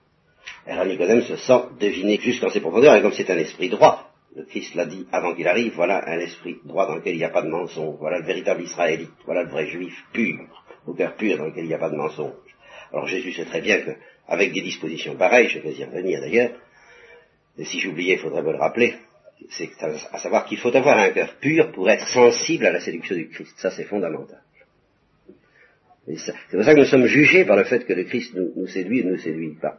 Alors 0.66 0.86
Nicodème 0.86 1.22
se 1.22 1.36
sent 1.36 1.62
deviner 1.78 2.18
jusqu'en 2.18 2.48
ses 2.48 2.60
profondeurs, 2.60 2.96
et 2.96 3.02
comme 3.02 3.12
c'est 3.12 3.30
un 3.30 3.38
esprit 3.38 3.68
droit, 3.68 4.11
le 4.34 4.44
Christ 4.44 4.74
l'a 4.74 4.86
dit 4.86 5.06
avant 5.12 5.34
qu'il 5.34 5.46
arrive, 5.48 5.74
voilà 5.74 6.08
un 6.08 6.18
esprit 6.18 6.58
droit 6.64 6.86
dans 6.86 6.96
lequel 6.96 7.14
il 7.14 7.18
n'y 7.18 7.24
a 7.24 7.30
pas 7.30 7.42
de 7.42 7.48
mensonge, 7.48 7.96
voilà 7.98 8.18
le 8.18 8.24
véritable 8.24 8.62
Israélite, 8.62 9.10
voilà 9.26 9.42
le 9.42 9.50
vrai 9.50 9.66
juif 9.66 9.94
pur, 10.12 10.38
au 10.86 10.94
cœur 10.94 11.16
pur 11.16 11.36
dans 11.38 11.46
lequel 11.46 11.64
il 11.64 11.68
n'y 11.68 11.74
a 11.74 11.78
pas 11.78 11.90
de 11.90 11.96
mensonge. 11.96 12.32
Alors 12.92 13.06
Jésus 13.06 13.32
sait 13.32 13.44
très 13.44 13.60
bien 13.60 13.80
qu'avec 13.80 14.52
des 14.52 14.62
dispositions 14.62 15.16
pareilles, 15.16 15.48
je 15.48 15.58
vais 15.58 15.72
y 15.72 15.84
revenir 15.84 16.20
d'ailleurs, 16.20 16.52
et 17.58 17.64
si 17.64 17.80
j'oubliais, 17.80 18.14
il 18.14 18.18
faudrait 18.18 18.42
me 18.42 18.52
le 18.52 18.58
rappeler, 18.58 18.94
c'est 19.50 19.70
à 19.82 20.18
savoir 20.18 20.46
qu'il 20.46 20.58
faut 20.58 20.74
avoir 20.74 20.98
un 20.98 21.10
cœur 21.10 21.34
pur 21.40 21.72
pour 21.72 21.90
être 21.90 22.06
sensible 22.08 22.66
à 22.66 22.72
la 22.72 22.80
séduction 22.80 23.16
du 23.16 23.28
Christ. 23.28 23.54
Ça, 23.58 23.70
c'est 23.70 23.84
fondamental. 23.84 24.42
C'est 26.06 26.34
pour 26.50 26.64
ça 26.64 26.74
que 26.74 26.80
nous 26.80 26.86
sommes 26.86 27.06
jugés 27.06 27.44
par 27.44 27.56
le 27.56 27.64
fait 27.64 27.84
que 27.84 27.92
le 27.92 28.04
Christ 28.04 28.34
nous, 28.34 28.66
séduit 28.66 29.02
ou 29.02 29.06
ne 29.06 29.10
nous 29.12 29.18
séduit 29.18 29.56
pas. 29.60 29.78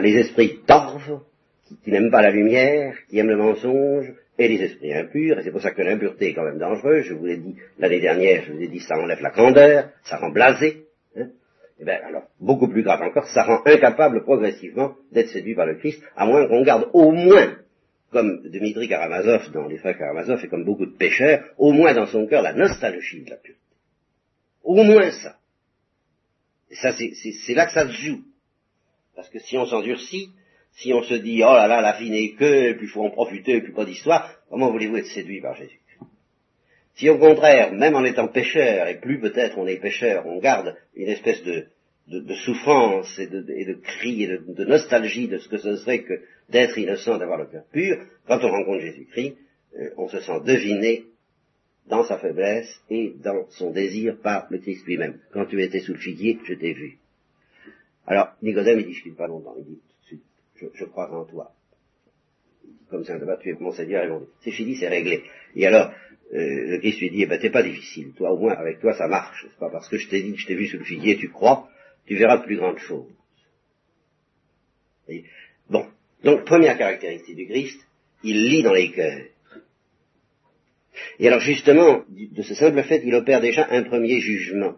les 0.00 0.16
esprits 0.16 0.60
torvent 0.66 1.22
qui, 1.66 1.90
n'aiment 1.90 2.10
pas 2.10 2.22
la 2.22 2.30
lumière, 2.30 2.94
qui 3.08 3.18
aiment 3.18 3.28
le 3.28 3.36
mensonge, 3.36 4.12
et 4.38 4.48
les 4.48 4.62
esprits 4.62 4.92
impurs, 4.92 5.38
et 5.38 5.42
c'est 5.44 5.50
pour 5.50 5.62
ça 5.62 5.70
que 5.70 5.82
l'impureté 5.82 6.30
est 6.30 6.34
quand 6.34 6.44
même 6.44 6.58
dangereuse, 6.58 7.04
je 7.04 7.14
vous 7.14 7.26
l'ai 7.26 7.36
dit 7.36 7.56
l'année 7.78 8.00
dernière, 8.00 8.44
je 8.44 8.52
vous 8.52 8.60
ai 8.60 8.68
dit 8.68 8.80
ça 8.80 8.98
enlève 8.98 9.22
la 9.22 9.30
candeur, 9.30 9.90
ça 10.04 10.16
rend 10.16 10.30
blasé, 10.30 10.86
hein. 11.16 11.28
eh 11.80 11.84
bien 11.84 11.98
alors, 12.04 12.24
beaucoup 12.40 12.68
plus 12.68 12.82
grave 12.82 13.02
encore, 13.02 13.26
ça 13.28 13.44
rend 13.44 13.62
incapable 13.64 14.24
progressivement 14.24 14.96
d'être 15.12 15.28
séduit 15.28 15.54
par 15.54 15.66
le 15.66 15.76
Christ, 15.76 16.02
à 16.16 16.26
moins 16.26 16.48
qu'on 16.48 16.64
garde 16.64 16.90
au 16.92 17.12
moins, 17.12 17.58
comme 18.10 18.42
Dmitri 18.42 18.88
Karamazov 18.88 19.52
dans 19.52 19.68
les 19.68 19.78
frères 19.78 19.98
Karamazov, 19.98 20.44
et 20.44 20.48
comme 20.48 20.64
beaucoup 20.64 20.86
de 20.86 20.96
pécheurs, 20.96 21.44
au 21.56 21.72
moins 21.72 21.94
dans 21.94 22.06
son 22.06 22.26
cœur 22.26 22.42
la 22.42 22.54
nostalgie 22.54 23.22
de 23.22 23.30
la 23.30 23.36
pureté. 23.36 23.60
Au 24.64 24.82
moins 24.82 25.10
ça. 25.10 25.36
Ça, 26.70 26.92
c'est 26.92 27.54
là 27.54 27.66
que 27.66 27.72
ça 27.72 27.86
se 27.86 27.92
joue. 27.92 28.22
Parce 29.14 29.28
que 29.28 29.38
si 29.38 29.56
on 29.56 29.66
s'endurcit, 29.66 30.30
si 30.76 30.92
on 30.92 31.02
se 31.02 31.14
dit, 31.14 31.42
oh 31.44 31.54
là 31.54 31.66
là, 31.68 31.80
la 31.80 31.98
vie 31.98 32.10
n'est 32.10 32.32
que, 32.32 32.70
et 32.70 32.74
puis 32.74 32.86
il 32.86 32.90
faut 32.90 33.04
en 33.04 33.10
profiter, 33.10 33.56
et 33.56 33.60
puis 33.60 33.72
pas 33.72 33.84
d'histoire, 33.84 34.30
comment 34.50 34.70
voulez-vous 34.70 34.96
être 34.96 35.06
séduit 35.06 35.40
par 35.40 35.54
Jésus? 35.56 35.80
Si 36.96 37.08
au 37.08 37.18
contraire, 37.18 37.72
même 37.72 37.96
en 37.96 38.04
étant 38.04 38.28
pécheur, 38.28 38.86
et 38.88 39.00
plus 39.00 39.20
peut-être 39.20 39.58
on 39.58 39.66
est 39.66 39.80
pécheur, 39.80 40.26
on 40.26 40.38
garde 40.38 40.76
une 40.94 41.08
espèce 41.08 41.42
de, 41.42 41.66
de, 42.08 42.34
souffrance 42.34 43.18
et 43.18 43.26
de, 43.26 43.44
et 43.50 43.64
de 43.64 43.74
cri 43.74 44.22
et 44.22 44.28
de, 44.28 44.64
nostalgie 44.64 45.26
de 45.26 45.38
ce 45.38 45.48
que 45.48 45.58
ce 45.58 45.76
serait 45.76 46.02
que 46.02 46.20
d'être 46.48 46.78
innocent, 46.78 47.18
d'avoir 47.18 47.38
le 47.38 47.46
cœur 47.46 47.64
pur, 47.72 47.98
quand 48.28 48.38
on 48.42 48.50
rencontre 48.50 48.80
Jésus-Christ, 48.80 49.36
euh, 49.76 49.90
on 49.96 50.08
se 50.08 50.20
sent 50.20 50.40
deviné 50.44 51.04
dans 51.86 52.04
sa 52.04 52.18
faiblesse 52.18 52.80
et 52.90 53.12
dans 53.16 53.46
son 53.50 53.70
désir 53.70 54.16
par 54.22 54.46
le 54.50 54.58
Christ 54.58 54.86
lui-même. 54.86 55.18
Quand 55.32 55.46
tu 55.46 55.60
étais 55.62 55.80
sous 55.80 55.92
le 55.92 55.98
figuier, 55.98 56.38
je 56.44 56.54
t'ai 56.54 56.72
vu. 56.72 56.98
Alors, 58.06 58.28
Nicodème, 58.42 58.80
il 58.80 58.86
discute 58.86 59.16
pas 59.16 59.26
longtemps, 59.26 59.54
il 59.58 59.64
dit, 59.64 59.80
je, 60.56 60.84
crois 60.84 61.10
en 61.12 61.24
toi. 61.24 61.52
Comme 62.90 63.04
Saint 63.04 63.18
Thomas, 63.18 63.36
tu 63.36 63.50
es 63.50 63.54
mon 63.54 63.72
Seigneur 63.72 64.04
et 64.04 64.08
mon 64.08 64.18
Dieu. 64.18 64.28
C'est 64.42 64.52
fini, 64.52 64.76
c'est 64.76 64.88
réglé. 64.88 65.24
Et 65.56 65.66
alors, 65.66 65.92
euh, 66.32 66.70
le 66.70 66.78
Christ 66.78 67.00
lui 67.00 67.10
dit, 67.10 67.22
eh 67.22 67.26
ben, 67.26 67.38
t'es 67.40 67.50
pas 67.50 67.62
difficile. 67.62 68.12
Toi, 68.12 68.32
au 68.32 68.38
moins, 68.38 68.54
avec 68.54 68.80
toi, 68.80 68.94
ça 68.94 69.08
marche. 69.08 69.46
C'est 69.48 69.58
pas? 69.58 69.70
Parce 69.70 69.88
que 69.88 69.98
je 69.98 70.08
t'ai 70.08 70.22
dit, 70.22 70.36
je 70.36 70.46
t'ai 70.46 70.54
vu 70.54 70.66
sous 70.66 70.78
le 70.78 70.84
figuier, 70.84 71.16
tu 71.16 71.30
crois, 71.30 71.68
tu 72.06 72.16
verras 72.16 72.38
plus 72.38 72.56
grandes 72.56 72.78
choses. 72.78 73.12
bon. 75.68 75.86
Donc, 76.22 76.44
première 76.44 76.78
caractéristique 76.78 77.36
du 77.36 77.46
Christ, 77.46 77.80
il 78.22 78.48
lit 78.48 78.62
dans 78.62 78.72
les 78.72 78.90
cœurs. 78.90 79.26
Et 81.18 81.28
alors, 81.28 81.40
justement, 81.40 82.04
de 82.08 82.42
ce 82.42 82.54
simple 82.54 82.82
fait, 82.82 83.02
il 83.04 83.14
opère 83.14 83.40
déjà 83.40 83.66
un 83.70 83.82
premier 83.82 84.20
jugement. 84.20 84.76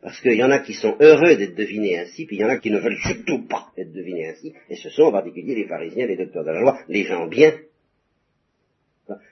Parce 0.00 0.20
qu'il 0.20 0.34
y 0.34 0.44
en 0.44 0.50
a 0.50 0.60
qui 0.60 0.74
sont 0.74 0.96
heureux 1.00 1.34
d'être 1.36 1.56
devinés 1.56 1.98
ainsi, 1.98 2.24
puis 2.24 2.36
il 2.36 2.40
y 2.40 2.44
en 2.44 2.48
a 2.48 2.58
qui 2.58 2.70
ne 2.70 2.78
veulent 2.78 2.98
surtout 3.02 3.46
pas 3.48 3.72
être 3.76 3.92
devinés 3.92 4.28
ainsi, 4.28 4.54
et 4.68 4.76
ce 4.76 4.90
sont 4.90 5.04
en 5.04 5.12
particulier 5.12 5.56
les 5.56 5.66
pharisiens, 5.66 6.06
les 6.06 6.16
docteurs 6.16 6.44
de 6.44 6.50
la 6.50 6.60
loi, 6.60 6.78
les 6.88 7.04
gens 7.04 7.26
bien. 7.26 7.52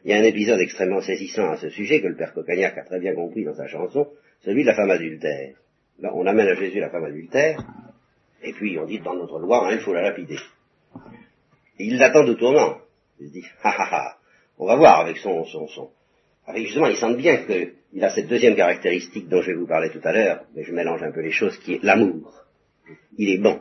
Il 0.05 0.11
y 0.11 0.15
a 0.15 0.19
un 0.19 0.25
épisode 0.25 0.61
extrêmement 0.61 1.03
saisissant 1.03 1.51
à 1.51 1.57
ce 1.59 1.69
sujet 1.69 2.01
que 2.01 2.09
le 2.09 2.17
père 2.17 2.33
Cocagnac 2.33 2.77
a 2.79 2.85
très 2.85 2.99
bien 2.99 3.15
compris 3.15 3.45
dans 3.45 3.55
sa 3.55 3.69
chanson, 3.69 4.09
celui 4.41 4.63
de 4.63 4.69
la 4.69 4.75
femme 4.75 4.91
adultère. 4.91 5.55
on 6.03 6.27
amène 6.27 6.49
à 6.49 6.55
Jésus 6.55 6.81
la 6.81 6.91
femme 6.91 7.05
adultère, 7.05 7.63
et 8.43 8.53
puis 8.53 8.77
on 8.79 8.87
dit 8.87 8.99
dans 8.99 9.15
notre 9.15 9.39
loi, 9.39 9.69
hein, 9.69 9.73
il 9.73 9.81
faut 9.81 9.93
la 9.93 10.03
lapider. 10.03 10.39
il 11.79 11.99
l'attend 11.99 12.25
de 12.25 12.35
tournant. 12.35 12.79
Il 13.21 13.29
se 13.29 13.33
dit, 13.33 13.45
ha 13.63 13.71
ha 13.71 13.95
ha, 13.95 14.19
on 14.59 14.67
va 14.67 14.77
voir 14.77 15.01
avec 15.01 15.19
son, 15.19 15.45
son, 15.45 15.69
son, 15.69 15.91
avec 16.47 16.65
justement, 16.65 16.89
il 16.89 16.97
sent 16.97 17.15
bien 17.17 17.45
qu'il 17.97 18.05
a 18.05 18.11
cette 18.11 18.29
deuxième 18.29 18.55
caractéristique 18.55 19.27
dont 19.27 19.41
je 19.41 19.53
vais 19.53 19.57
vous 19.57 19.67
parler 19.67 19.89
tout 19.89 20.03
à 20.05 20.13
l'heure, 20.13 20.45
mais 20.55 20.65
je 20.65 20.73
mélange 20.75 21.03
un 21.03 21.13
peu 21.13 21.23
les 21.23 21.31
choses, 21.31 21.57
qui 21.57 21.77
est 21.77 21.83
l'amour. 21.83 22.45
Il 23.17 23.31
est 23.31 23.39
bon. 23.39 23.61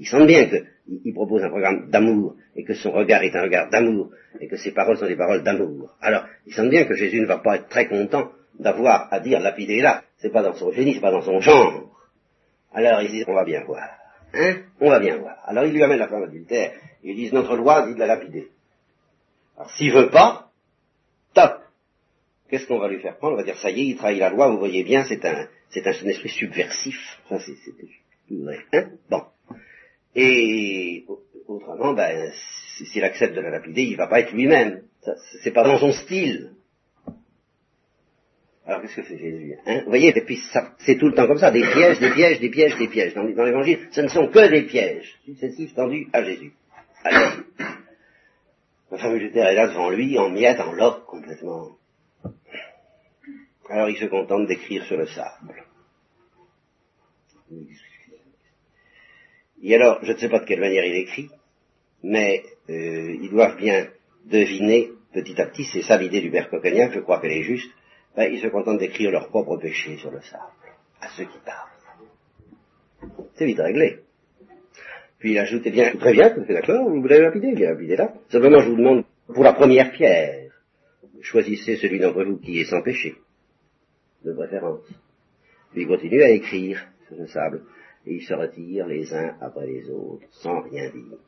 Il 0.00 0.08
sent 0.08 0.26
bien 0.26 0.48
qu'il 0.48 1.14
propose 1.14 1.44
un 1.44 1.50
programme 1.50 1.88
d'amour, 1.88 2.34
et 2.56 2.64
que 2.64 2.74
son 2.74 2.90
regard 2.90 3.22
est 3.22 3.36
un 3.36 3.42
regard 3.42 3.70
d'amour, 3.70 4.10
et 4.40 4.48
que 4.48 4.56
ses 4.56 4.72
paroles 4.72 4.98
sont 4.98 5.06
des 5.06 5.14
paroles 5.14 5.44
d'amour. 5.44 5.96
Alors, 6.00 6.24
il 6.48 6.52
sent 6.52 6.68
bien 6.68 6.84
que 6.84 6.96
Jésus 6.96 7.20
ne 7.20 7.26
va 7.26 7.38
pas 7.38 7.54
être 7.54 7.68
très 7.68 7.86
content 7.86 8.32
d'avoir 8.58 9.06
à 9.12 9.20
dire 9.20 9.38
lapider 9.38 9.80
là. 9.80 10.02
C'est 10.16 10.32
pas 10.32 10.42
dans 10.42 10.54
son 10.54 10.72
génie, 10.72 10.94
c'est 10.94 11.00
pas 11.00 11.12
dans 11.12 11.22
son 11.22 11.38
genre. 11.38 11.96
Alors, 12.72 13.02
il 13.02 13.12
dit, 13.12 13.24
on 13.28 13.34
va 13.34 13.44
bien 13.44 13.62
voir. 13.62 13.88
Hein? 14.34 14.62
On 14.80 14.90
va 14.90 14.98
bien 14.98 15.18
voir. 15.18 15.36
Alors, 15.46 15.64
il 15.64 15.72
lui 15.72 15.82
amène 15.84 16.00
la 16.00 16.08
femme 16.08 16.24
adultère. 16.24 16.72
Ils 17.04 17.14
disent, 17.14 17.32
notre 17.32 17.54
loi 17.54 17.86
dit 17.86 17.94
de 17.94 18.00
la 18.00 18.08
lapider. 18.08 18.48
Alors, 19.56 19.70
s'il 19.70 19.92
veut 19.92 20.10
pas, 20.10 20.50
top 21.34 21.63
qu'est-ce 22.54 22.68
qu'on 22.68 22.78
va 22.78 22.88
lui 22.88 23.00
faire 23.00 23.16
prendre? 23.16 23.34
On 23.34 23.36
va 23.36 23.42
dire, 23.42 23.58
ça 23.58 23.70
y 23.70 23.80
est, 23.80 23.86
il 23.86 23.96
trahit 23.96 24.20
la 24.20 24.30
loi, 24.30 24.48
vous 24.48 24.58
voyez 24.58 24.84
bien, 24.84 25.04
c'est 25.08 25.24
un, 25.24 25.48
c'est 25.70 25.84
un, 25.84 25.90
esprit 25.90 26.28
subversif. 26.28 27.20
Ça, 27.28 27.40
c'est. 27.40 27.56
Hein? 28.72 28.90
Bon. 29.10 29.22
Et 30.14 31.04
autrement, 31.48 31.94
ben, 31.94 32.30
s'il 32.76 33.02
accepte 33.02 33.34
de 33.34 33.40
la 33.40 33.50
lapider, 33.50 33.82
il 33.82 33.96
va 33.96 34.06
pas 34.06 34.20
être 34.20 34.32
lui-même. 34.32 34.82
C'est 35.42 35.50
pas 35.50 35.64
dans 35.64 35.78
son 35.78 35.92
style. 35.92 36.52
Alors 38.66 38.80
qu'est-ce 38.80 38.96
que 38.96 39.02
fait 39.02 39.18
Jésus 39.18 39.56
hein? 39.66 39.80
Vous 39.84 39.90
voyez, 39.90 40.16
et 40.16 40.24
puis 40.24 40.40
c'est 40.78 40.96
tout 40.96 41.08
le 41.08 41.14
temps 41.14 41.26
comme 41.26 41.38
ça, 41.38 41.50
des 41.50 41.60
pièges, 41.60 41.98
des 41.98 42.12
pièges, 42.12 42.38
des 42.38 42.50
pièges, 42.50 42.78
des 42.78 42.88
pièges. 42.88 43.14
Dans, 43.14 43.24
l'évangile, 43.24 43.80
ce 43.90 44.00
ne 44.00 44.08
sont 44.08 44.28
que 44.28 44.48
des 44.48 44.62
pièges 44.62 45.18
successifs 45.24 45.74
tendus 45.74 46.06
à 46.12 46.22
Jésus. 46.22 46.52
Alors, 47.02 47.32
la 48.92 48.98
femme 48.98 49.16
est 49.16 49.34
là 49.34 49.66
devant 49.66 49.90
lui, 49.90 50.16
en 50.18 50.30
miettes, 50.30 50.60
en 50.60 50.72
loques, 50.72 51.04
complètement 51.04 51.76
alors 53.68 53.88
il 53.88 53.96
se 53.96 54.06
contente 54.06 54.46
d'écrire 54.46 54.84
sur 54.84 54.96
le 54.96 55.06
sable. 55.06 55.64
Et 59.62 59.74
alors, 59.74 59.98
je 60.02 60.12
ne 60.12 60.18
sais 60.18 60.28
pas 60.28 60.40
de 60.40 60.44
quelle 60.44 60.60
manière 60.60 60.84
il 60.84 60.94
écrit, 60.96 61.30
mais 62.02 62.42
euh, 62.68 63.16
ils 63.20 63.30
doivent 63.30 63.56
bien 63.56 63.88
deviner 64.26 64.90
petit 65.12 65.40
à 65.40 65.46
petit, 65.46 65.64
c'est 65.64 65.82
ça 65.82 65.96
l'idée 65.96 66.20
du 66.20 66.30
Cocagnac, 66.30 66.92
je 66.92 67.00
crois 67.00 67.20
qu'elle 67.20 67.32
est 67.32 67.44
juste, 67.44 67.70
ben, 68.16 68.30
ils 68.30 68.40
se 68.40 68.48
contentent 68.48 68.78
d'écrire 68.78 69.10
leurs 69.10 69.28
propres 69.28 69.56
péchés 69.56 69.96
sur 69.98 70.10
le 70.10 70.20
sable, 70.20 70.42
à 71.00 71.08
ceux 71.16 71.24
qui 71.24 71.38
parlent. 71.44 71.70
C'est 73.34 73.46
vite 73.46 73.60
réglé. 73.60 74.00
Puis 75.18 75.32
il 75.32 75.38
ajoute, 75.38 75.62
eh 75.64 75.70
bien, 75.70 75.94
très 75.96 76.12
bien, 76.12 76.34
d'accord, 76.48 76.88
vous 76.88 77.00
voulez 77.00 77.20
lapider, 77.20 77.54
bien 77.54 77.70
lapider 77.70 77.96
là. 77.96 78.12
Simplement, 78.28 78.60
je 78.60 78.68
vous 78.68 78.76
demande, 78.76 79.04
pour 79.32 79.44
la 79.44 79.54
première 79.54 79.92
pierre, 79.92 80.50
choisissez 81.22 81.76
celui 81.76 82.00
d'entre 82.00 82.24
vous 82.24 82.38
qui 82.38 82.60
est 82.60 82.64
sans 82.64 82.82
péché 82.82 83.14
de 84.24 84.32
préférence. 84.32 84.86
Puis 85.72 85.82
il 85.82 85.88
continue 85.88 86.22
à 86.22 86.30
écrire 86.30 86.86
sur 87.06 87.16
le 87.16 87.26
sable, 87.26 87.62
et 88.06 88.14
ils 88.14 88.22
se 88.22 88.34
retirent 88.34 88.86
les 88.86 89.12
uns 89.14 89.36
après 89.40 89.66
les 89.66 89.88
autres, 89.90 90.26
sans 90.30 90.60
rien 90.62 90.90
dire. 90.90 91.18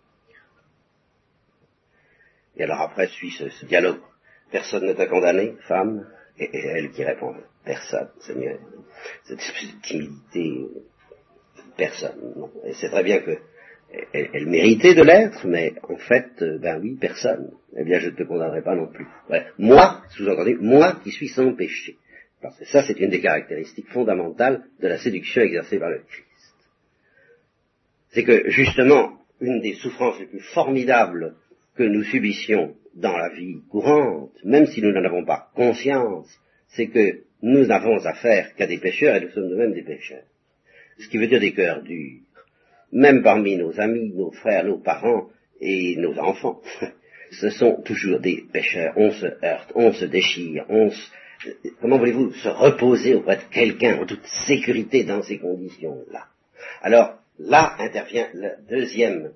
Et 2.57 2.65
alors 2.65 2.81
après 2.81 3.09
suit 3.09 3.31
ce, 3.31 3.67
dialogue 3.67 4.01
Personne 4.51 4.87
ne 4.87 4.93
t'a 4.93 5.07
condamné, 5.07 5.55
femme 5.67 6.07
et, 6.39 6.49
elle 6.53 6.93
qui 6.93 7.03
répond, 7.05 7.35
personne, 7.65 8.09
Seigneur. 8.21 8.59
Cette 9.25 9.41
timidité, 9.83 10.69
personne. 11.77 12.49
Et 12.65 12.75
c'est 12.75 12.89
très 12.89 13.03
bien 13.03 13.19
que 13.19 13.39
elle, 14.13 14.47
méritait 14.47 14.95
de 14.95 15.03
l'être, 15.03 15.47
mais 15.47 15.75
en 15.89 15.97
fait, 15.97 16.31
euh, 16.43 16.59
ben 16.59 16.81
oui, 16.83 16.97
personne. 17.01 17.53
Eh 17.77 17.85
bien, 17.85 17.99
je 17.99 18.11
ne 18.11 18.17
te 18.17 18.23
condamnerai 18.25 18.63
pas 18.63 18.75
non 18.75 18.89
plus. 18.89 19.07
Moi, 19.59 20.03
sous-entendu, 20.11 20.59
moi 20.61 20.99
qui 21.03 21.11
suis 21.13 21.29
sans 21.29 21.53
péché. 21.55 21.97
Parce 22.47 22.59
que 22.61 22.65
ça, 22.67 22.85
c'est 22.85 23.01
une 23.01 23.11
des 23.11 23.21
caractéristiques 23.21 23.89
fondamentales 23.89 24.63
de 24.81 24.87
la 24.87 24.99
séduction 24.99 25.43
exercée 25.43 25.81
par 25.81 25.91
le 25.91 25.99
Christ. 25.99 26.55
C'est 28.11 28.23
que, 28.23 28.49
justement, 28.51 29.19
une 29.41 29.61
des 29.61 29.75
souffrances 29.75 30.21
les 30.21 30.27
plus 30.27 30.45
formidables 30.55 31.35
que 31.77 31.83
nous 31.83 32.05
subissions 32.05 32.77
dans 32.95 33.17
la 33.17 33.31
vie 33.31 33.63
courante, 33.69 34.31
même 34.45 34.67
si 34.67 34.81
nous 34.81 34.93
n'en 34.93 35.05
avons 35.05 35.25
pas 35.25 35.51
conscience, 35.57 36.29
c'est 36.69 36.87
que 36.87 37.23
nous 37.43 37.67
n'avons 37.67 38.07
affaire 38.07 38.55
qu'à 38.55 38.69
des 38.69 38.79
pécheurs 38.79 39.17
et 39.17 39.23
nous 39.23 39.31
sommes 39.31 39.57
même 39.57 39.75
des 39.75 39.83
pécheurs. 39.83 40.25
Ce 41.01 41.09
qui 41.09 41.19
veut 41.19 41.27
dire 41.27 41.41
des 41.41 41.53
cœurs 41.53 41.83
durs. 41.83 42.21
Même 42.93 43.25
parmi 43.25 43.57
nos 43.57 43.81
amis, 43.81 44.13
nos 44.15 44.31
frères, 44.31 44.65
nos 44.65 44.79
parents 44.79 45.31
et 45.61 45.97
nos 45.97 46.17
enfants, 46.21 46.63
ce 47.33 47.51
sont 47.51 47.83
toujours 47.83 48.21
des 48.21 48.45
pécheurs. 48.53 48.93
On 48.97 49.11
se 49.11 49.27
heurte, 49.45 49.73
on 49.75 49.93
se 49.93 50.05
déchire, 50.05 50.65
on 50.69 50.91
se... 50.91 51.11
Comment 51.81 51.99
voulez-vous 51.99 52.33
se 52.33 52.49
reposer 52.49 53.15
auprès 53.15 53.37
de 53.37 53.53
quelqu'un 53.53 54.01
en 54.01 54.07
toute 54.07 54.25
sécurité 54.47 55.05
dans 55.05 55.23
ces 55.23 55.39
conditions-là? 55.39 56.27
Alors, 56.83 57.19
là 57.39 57.75
intervient 57.79 58.29
le 58.35 58.51
deuxième 58.69 59.33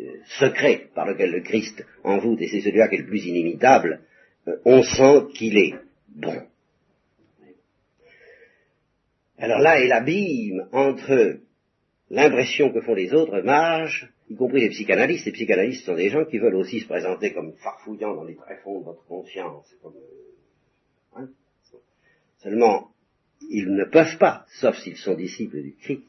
euh, 0.00 0.04
secret 0.38 0.88
par 0.94 1.06
lequel 1.06 1.30
le 1.30 1.40
Christ 1.40 1.84
en 2.04 2.18
vous, 2.18 2.36
et 2.38 2.48
c'est 2.48 2.60
celui-là 2.60 2.88
qui 2.88 2.96
est 2.96 3.00
le 3.00 3.06
plus 3.06 3.24
inimitable, 3.24 4.00
euh, 4.48 4.56
on 4.64 4.82
sent 4.82 5.32
qu'il 5.34 5.56
est 5.56 5.74
bon. 6.08 6.42
Alors 9.38 9.60
là 9.60 9.80
est 9.80 9.86
l'abîme 9.86 10.68
entre 10.72 11.38
l'impression 12.10 12.72
que 12.72 12.80
font 12.80 12.94
les 12.94 13.12
autres 13.12 13.40
mages, 13.40 14.10
y 14.30 14.36
compris 14.36 14.60
les 14.60 14.70
psychanalystes. 14.70 15.26
Les 15.26 15.32
psychanalystes 15.32 15.84
sont 15.84 15.94
des 15.94 16.08
gens 16.08 16.24
qui 16.24 16.38
veulent 16.38 16.56
aussi 16.56 16.80
se 16.80 16.86
présenter 16.86 17.32
comme 17.32 17.52
farfouillant 17.54 18.14
dans 18.14 18.24
les 18.24 18.36
tréfonds 18.36 18.80
de 18.80 18.84
votre 18.84 19.04
conscience. 19.06 19.66
Euh, 19.84 19.88
hein. 21.16 21.28
Seulement, 22.38 22.90
ils 23.50 23.72
ne 23.72 23.84
peuvent 23.84 24.18
pas, 24.18 24.44
sauf 24.60 24.76
s'ils 24.78 24.96
sont 24.96 25.14
disciples 25.14 25.62
du 25.62 25.74
Christ, 25.74 26.02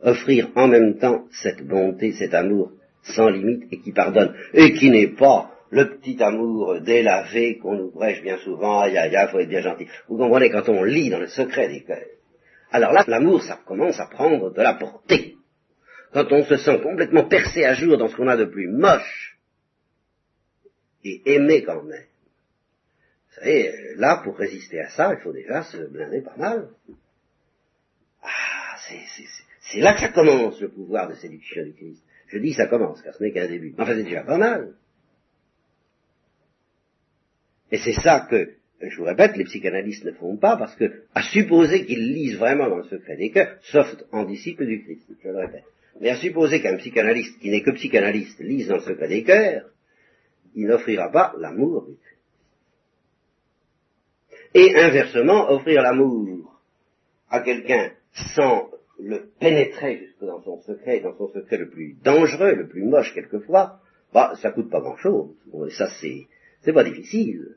offrir 0.00 0.50
en 0.54 0.68
même 0.68 0.98
temps 0.98 1.26
cette 1.30 1.66
bonté, 1.66 2.12
cet 2.12 2.34
amour 2.34 2.72
sans 3.02 3.28
limite 3.28 3.64
et 3.72 3.80
qui 3.80 3.92
pardonne, 3.92 4.34
et 4.52 4.72
qui 4.72 4.90
n'est 4.90 5.14
pas 5.14 5.50
le 5.70 5.96
petit 5.96 6.22
amour 6.22 6.80
délavé 6.80 7.58
qu'on 7.58 7.76
nous 7.76 7.90
prêche 7.90 8.22
bien 8.22 8.38
souvent, 8.38 8.80
aïe 8.80 8.96
aïe 8.98 9.14
aïe, 9.14 9.28
faut 9.30 9.38
être 9.38 9.48
bien 9.48 9.60
gentil. 9.60 9.86
Vous 10.08 10.16
comprenez, 10.16 10.50
quand 10.50 10.68
on 10.68 10.82
lit 10.82 11.10
dans 11.10 11.20
le 11.20 11.28
secret 11.28 11.68
des 11.68 11.82
cœurs, 11.82 12.06
alors 12.72 12.92
là, 12.92 13.04
l'amour, 13.08 13.42
ça 13.42 13.60
commence 13.66 13.98
à 13.98 14.06
prendre 14.06 14.52
de 14.52 14.62
la 14.62 14.74
portée. 14.74 15.36
Quand 16.12 16.30
on 16.32 16.44
se 16.44 16.56
sent 16.56 16.80
complètement 16.82 17.24
percé 17.24 17.64
à 17.64 17.74
jour 17.74 17.96
dans 17.96 18.08
ce 18.08 18.16
qu'on 18.16 18.28
a 18.28 18.36
de 18.36 18.44
plus 18.44 18.68
moche, 18.68 19.38
et 21.04 21.34
aimé 21.34 21.62
quand 21.62 21.82
même. 21.82 22.09
Vous 23.30 23.36
savez, 23.36 23.94
là, 23.96 24.20
pour 24.24 24.36
résister 24.36 24.80
à 24.80 24.90
ça, 24.90 25.14
il 25.16 25.22
faut 25.22 25.32
déjà 25.32 25.62
se 25.62 25.76
blinder 25.88 26.20
pas 26.20 26.36
mal. 26.36 26.68
Ah, 28.22 28.76
c'est 29.60 29.80
là 29.80 29.94
que 29.94 30.00
ça 30.00 30.08
commence, 30.08 30.60
le 30.60 30.68
pouvoir 30.68 31.08
de 31.08 31.14
séduction 31.14 31.64
du 31.64 31.72
Christ. 31.74 32.02
Je 32.26 32.38
dis 32.38 32.54
ça 32.54 32.66
commence, 32.66 33.00
car 33.02 33.14
ce 33.14 33.22
n'est 33.22 33.32
qu'un 33.32 33.46
début. 33.46 33.74
Enfin, 33.78 33.94
c'est 33.94 34.02
déjà 34.02 34.22
pas 34.22 34.38
mal. 34.38 34.74
Et 37.70 37.78
c'est 37.78 37.92
ça 37.92 38.26
que, 38.28 38.54
je 38.80 38.96
vous 38.96 39.04
répète, 39.04 39.36
les 39.36 39.44
psychanalystes 39.44 40.04
ne 40.04 40.12
font 40.12 40.36
pas, 40.36 40.56
parce 40.56 40.74
que, 40.74 41.04
à 41.14 41.22
supposer 41.22 41.86
qu'ils 41.86 42.12
lisent 42.12 42.38
vraiment 42.38 42.68
dans 42.68 42.78
le 42.78 42.84
secret 42.84 43.16
des 43.16 43.30
cœurs, 43.30 43.58
sauf 43.62 43.94
en 44.10 44.24
disciples 44.24 44.66
du 44.66 44.82
Christ, 44.82 45.06
je 45.22 45.28
le 45.28 45.38
répète, 45.38 45.64
mais 46.00 46.10
à 46.10 46.16
supposer 46.16 46.60
qu'un 46.60 46.76
psychanalyste 46.78 47.38
qui 47.38 47.50
n'est 47.50 47.62
que 47.62 47.70
psychanalyste 47.72 48.40
lise 48.40 48.68
dans 48.68 48.76
le 48.76 48.82
secret 48.82 49.08
des 49.08 49.22
cœurs, 49.22 49.70
il 50.56 50.66
n'offrira 50.66 51.12
pas 51.12 51.32
l'amour 51.38 51.86
du 51.86 51.94
Christ. 51.94 52.19
Et 54.54 54.74
inversement, 54.74 55.50
offrir 55.50 55.82
l'amour 55.82 56.60
à 57.28 57.40
quelqu'un 57.40 57.90
sans 58.34 58.68
le 58.98 59.30
pénétrer 59.38 59.98
jusque 59.98 60.24
dans 60.24 60.42
son 60.42 60.60
secret, 60.62 61.00
dans 61.00 61.16
son 61.16 61.28
secret 61.28 61.56
le 61.56 61.68
plus 61.68 61.96
dangereux, 62.02 62.54
le 62.54 62.66
plus 62.66 62.82
moche 62.82 63.14
quelquefois, 63.14 63.80
bah, 64.12 64.32
ça 64.42 64.50
coûte 64.50 64.70
pas 64.70 64.80
grand 64.80 64.96
chose. 64.96 65.30
ça, 65.70 65.88
c'est, 66.00 66.26
c'est 66.62 66.72
pas 66.72 66.84
difficile. 66.84 67.56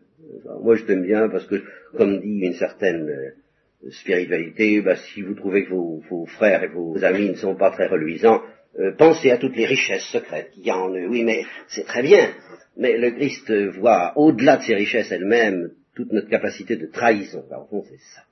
Moi, 0.62 0.75
je 0.75 0.86
t'aime 0.86 1.03
bien 1.03 1.29
parce 1.29 1.45
que, 1.47 1.63
comme 1.97 2.19
dit 2.21 2.39
une 2.41 2.53
certaine 2.53 3.10
euh, 3.10 3.89
spiritualité, 3.91 4.82
bah, 4.82 4.95
si 4.95 5.21
vous 5.21 5.34
trouvez 5.34 5.65
que 5.65 5.71
vos, 5.71 6.25
frères 6.27 6.63
et 6.63 6.67
vos 6.67 7.03
amis 7.03 7.29
ne 7.29 7.36
sont 7.36 7.56
pas 7.56 7.71
très 7.71 7.88
reluisants, 7.88 8.41
euh, 8.79 8.91
pensez 8.95 9.32
à 9.32 9.38
toutes 9.38 9.56
les 9.56 9.65
richesses 9.65 10.10
secrètes 10.12 10.51
qu'il 10.51 10.65
y 10.65 10.69
a 10.69 10.77
en 10.77 10.93
eux. 10.93 11.08
Oui, 11.08 11.23
mais 11.23 11.43
c'est 11.67 11.86
très 11.86 12.03
bien. 12.03 12.29
Mais 12.77 12.97
le 12.97 13.12
Christ 13.12 13.51
voit 13.79 14.13
au-delà 14.15 14.58
de 14.58 14.63
ces 14.63 14.75
richesses 14.75 15.12
elles-mêmes 15.12 15.71
toute 15.95 16.12
notre 16.12 16.29
capacité 16.29 16.75
de 16.75 16.88
trahison. 16.88 17.45
Bah, 17.49 17.60
au 17.60 17.65
fond, 17.65 17.84
c'est 17.89 17.99
ça 18.15 18.23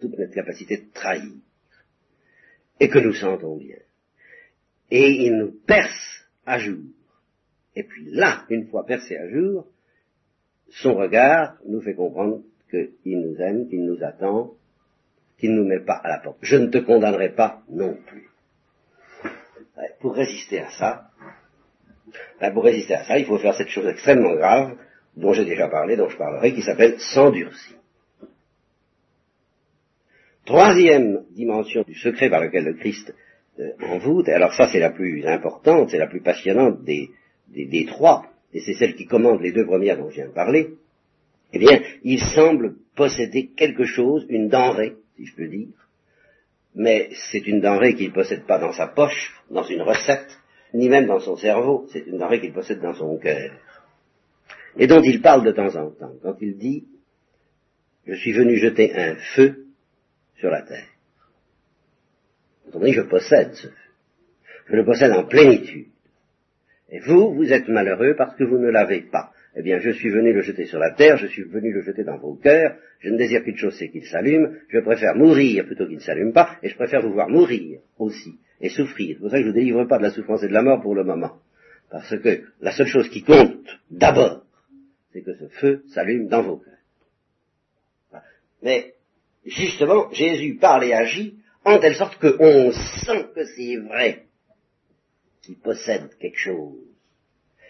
toute 0.00 0.18
notre 0.18 0.34
capacité 0.34 0.76
de 0.76 0.92
trahir, 0.92 1.32
et 2.80 2.88
que 2.88 2.98
nous 2.98 3.14
sentons 3.14 3.56
bien. 3.56 3.78
Et 4.90 5.26
il 5.26 5.36
nous 5.36 5.52
perce 5.66 6.24
à 6.46 6.58
jour. 6.58 6.84
Et 7.74 7.82
puis 7.82 8.10
là, 8.10 8.44
une 8.48 8.68
fois 8.68 8.86
percé 8.86 9.16
à 9.16 9.28
jour, 9.28 9.66
son 10.70 10.94
regard 10.94 11.58
nous 11.66 11.80
fait 11.80 11.94
comprendre 11.94 12.42
qu'il 12.70 13.20
nous 13.20 13.36
aime, 13.40 13.68
qu'il 13.68 13.84
nous 13.84 14.02
attend, 14.02 14.54
qu'il 15.38 15.52
ne 15.52 15.62
nous 15.62 15.68
met 15.68 15.80
pas 15.80 15.96
à 15.96 16.08
la 16.08 16.18
porte. 16.18 16.38
Je 16.42 16.56
ne 16.56 16.66
te 16.66 16.78
condamnerai 16.78 17.30
pas 17.30 17.62
non 17.68 17.96
plus. 18.06 18.28
Pour 20.00 20.14
résister 20.14 20.60
à 20.60 20.70
ça, 20.70 21.10
ben, 22.40 22.52
pour 22.52 22.64
résister 22.64 22.94
à 22.94 23.04
ça, 23.04 23.18
il 23.18 23.26
faut 23.26 23.38
faire 23.38 23.54
cette 23.54 23.68
chose 23.68 23.86
extrêmement 23.86 24.34
grave 24.34 24.76
dont 25.18 25.32
j'ai 25.32 25.44
déjà 25.44 25.68
parlé, 25.68 25.96
dont 25.96 26.08
je 26.08 26.16
parlerai, 26.16 26.54
qui 26.54 26.62
s'appelle 26.62 26.98
s'endurcir. 26.98 27.76
Troisième 30.46 31.24
dimension 31.30 31.82
du 31.82 31.94
secret 31.94 32.30
par 32.30 32.40
lequel 32.40 32.64
le 32.64 32.74
Christ 32.74 33.14
euh, 33.58 33.72
envoûte, 33.82 34.28
et 34.28 34.32
alors 34.32 34.54
ça 34.54 34.68
c'est 34.68 34.78
la 34.78 34.90
plus 34.90 35.26
importante, 35.26 35.90
c'est 35.90 35.98
la 35.98 36.06
plus 36.06 36.22
passionnante 36.22 36.82
des, 36.84 37.10
des, 37.48 37.86
trois, 37.86 38.26
et 38.54 38.60
c'est 38.60 38.74
celle 38.74 38.94
qui 38.94 39.06
commande 39.06 39.42
les 39.42 39.52
deux 39.52 39.66
premières 39.66 39.98
dont 39.98 40.08
je 40.08 40.16
viens 40.16 40.28
de 40.28 40.32
parler, 40.32 40.70
eh 41.52 41.58
bien, 41.58 41.80
il 42.02 42.20
semble 42.20 42.76
posséder 42.94 43.50
quelque 43.56 43.84
chose, 43.84 44.24
une 44.28 44.48
denrée, 44.48 44.94
si 45.16 45.26
je 45.26 45.34
peux 45.34 45.48
dire, 45.48 45.68
mais 46.74 47.10
c'est 47.30 47.46
une 47.46 47.60
denrée 47.60 47.94
qu'il 47.94 48.08
ne 48.08 48.14
possède 48.14 48.46
pas 48.46 48.58
dans 48.58 48.72
sa 48.72 48.86
poche, 48.86 49.34
dans 49.50 49.64
une 49.64 49.82
recette, 49.82 50.38
ni 50.74 50.88
même 50.88 51.06
dans 51.06 51.20
son 51.20 51.36
cerveau, 51.36 51.86
c'est 51.92 52.06
une 52.06 52.18
denrée 52.18 52.40
qu'il 52.40 52.52
possède 52.52 52.80
dans 52.80 52.94
son 52.94 53.18
cœur, 53.18 53.50
et 54.78 54.86
dont 54.86 55.02
il 55.02 55.20
parle 55.20 55.44
de 55.44 55.52
temps 55.52 55.74
en 55.76 55.90
temps, 55.90 56.14
quand 56.22 56.36
il 56.40 56.56
dit, 56.56 56.86
je 58.06 58.14
suis 58.14 58.32
venu 58.32 58.56
jeter 58.56 58.94
un 58.94 59.16
feu 59.34 59.66
sur 60.36 60.50
la 60.50 60.62
terre. 60.62 60.88
Attendez, 62.68 62.92
je 62.92 63.02
possède 63.02 63.54
ce 63.54 63.66
feu. 63.66 63.74
Je 64.66 64.76
le 64.76 64.84
possède 64.84 65.12
en 65.12 65.24
plénitude. 65.24 65.88
Et 66.90 67.00
vous, 67.00 67.34
vous 67.34 67.52
êtes 67.52 67.68
malheureux 67.68 68.14
parce 68.16 68.36
que 68.36 68.44
vous 68.44 68.58
ne 68.58 68.70
l'avez 68.70 69.02
pas. 69.02 69.32
Eh 69.56 69.62
bien, 69.62 69.78
je 69.78 69.90
suis 69.90 70.10
venu 70.10 70.32
le 70.32 70.42
jeter 70.42 70.66
sur 70.66 70.78
la 70.78 70.92
terre, 70.92 71.16
je 71.16 71.26
suis 71.26 71.42
venu 71.42 71.72
le 71.72 71.82
jeter 71.82 72.04
dans 72.04 72.18
vos 72.18 72.34
cœurs, 72.34 72.76
je 73.00 73.10
ne 73.10 73.16
désire 73.16 73.42
qu'une 73.42 73.56
chose, 73.56 73.76
c'est 73.78 73.88
qu'il 73.88 74.04
s'allume, 74.04 74.56
je 74.68 74.78
préfère 74.78 75.16
mourir 75.16 75.64
plutôt 75.66 75.86
qu'il 75.86 75.96
ne 75.96 76.02
s'allume 76.02 76.32
pas, 76.32 76.56
et 76.62 76.68
je 76.68 76.76
préfère 76.76 77.02
vous 77.02 77.12
voir 77.12 77.28
mourir 77.28 77.80
aussi, 77.98 78.38
et 78.60 78.68
souffrir. 78.68 79.16
C'est 79.16 79.20
pour 79.20 79.30
ça 79.30 79.38
que 79.38 79.42
je 79.42 79.48
ne 79.48 79.52
vous 79.52 79.58
délivre 79.58 79.84
pas 79.86 79.98
de 79.98 80.04
la 80.04 80.10
souffrance 80.10 80.44
et 80.44 80.48
de 80.48 80.52
la 80.52 80.62
mort 80.62 80.80
pour 80.80 80.94
le 80.94 81.02
moment. 81.02 81.38
Parce 81.90 82.16
que 82.18 82.42
la 82.60 82.72
seule 82.72 82.86
chose 82.86 83.08
qui 83.08 83.22
compte, 83.22 83.80
d'abord, 83.90 84.44
c'est 85.12 85.22
que 85.22 85.34
ce 85.34 85.48
feu 85.48 85.84
s'allume 85.88 86.28
dans 86.28 86.42
vos 86.42 86.56
cœurs. 86.58 88.22
Mais 88.62 88.94
justement, 89.44 90.10
Jésus 90.12 90.56
parle 90.56 90.84
et 90.84 90.92
agit 90.92 91.38
en 91.64 91.78
telle 91.78 91.94
sorte 91.94 92.18
qu'on 92.18 92.72
sent 92.72 93.26
que 93.34 93.44
c'est 93.44 93.76
vrai 93.76 94.26
qu'il 95.42 95.58
possède 95.58 96.16
quelque 96.18 96.38
chose. 96.38 96.78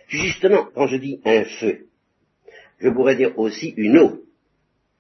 Justement, 0.09 0.69
quand 0.75 0.87
je 0.87 0.97
dis 0.97 1.21
un 1.25 1.45
feu, 1.45 1.87
je 2.79 2.89
pourrais 2.89 3.17
dire 3.17 3.39
aussi 3.39 3.75
une 3.77 3.99
eau. 3.99 4.25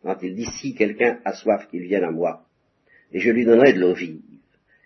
Quand 0.02 0.18
il 0.22 0.34
dit 0.34 0.46
si 0.60 0.74
quelqu'un 0.74 1.20
a 1.24 1.32
soif, 1.32 1.68
qu'il 1.68 1.82
vienne 1.82 2.04
à 2.04 2.10
moi, 2.10 2.46
et 3.12 3.20
je 3.20 3.30
lui 3.30 3.44
donnerai 3.44 3.72
de 3.72 3.80
l'eau 3.80 3.94
vive. 3.94 4.20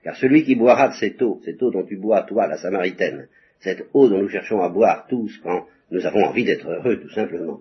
Car 0.03 0.17
celui 0.17 0.45
qui 0.45 0.55
boira 0.55 0.89
de 0.89 0.95
cette 0.95 1.21
eau, 1.23 1.41
cette 1.45 1.63
eau 1.63 1.71
dont 1.71 1.85
tu 1.85 1.97
bois, 1.97 2.23
toi, 2.23 2.47
la 2.47 2.57
Samaritaine, 2.57 3.29
cette 3.63 3.87
eau 3.95 4.09
dont 4.09 4.21
nous 4.21 4.29
cherchons 4.29 4.61
à 4.61 4.69
boire 4.69 5.07
tous 5.09 5.39
quand 5.43 5.67
nous 5.91 6.05
avons 6.07 6.25
envie 6.25 6.45
d'être 6.45 6.69
heureux, 6.69 7.01
tout 7.01 7.11
simplement, 7.11 7.61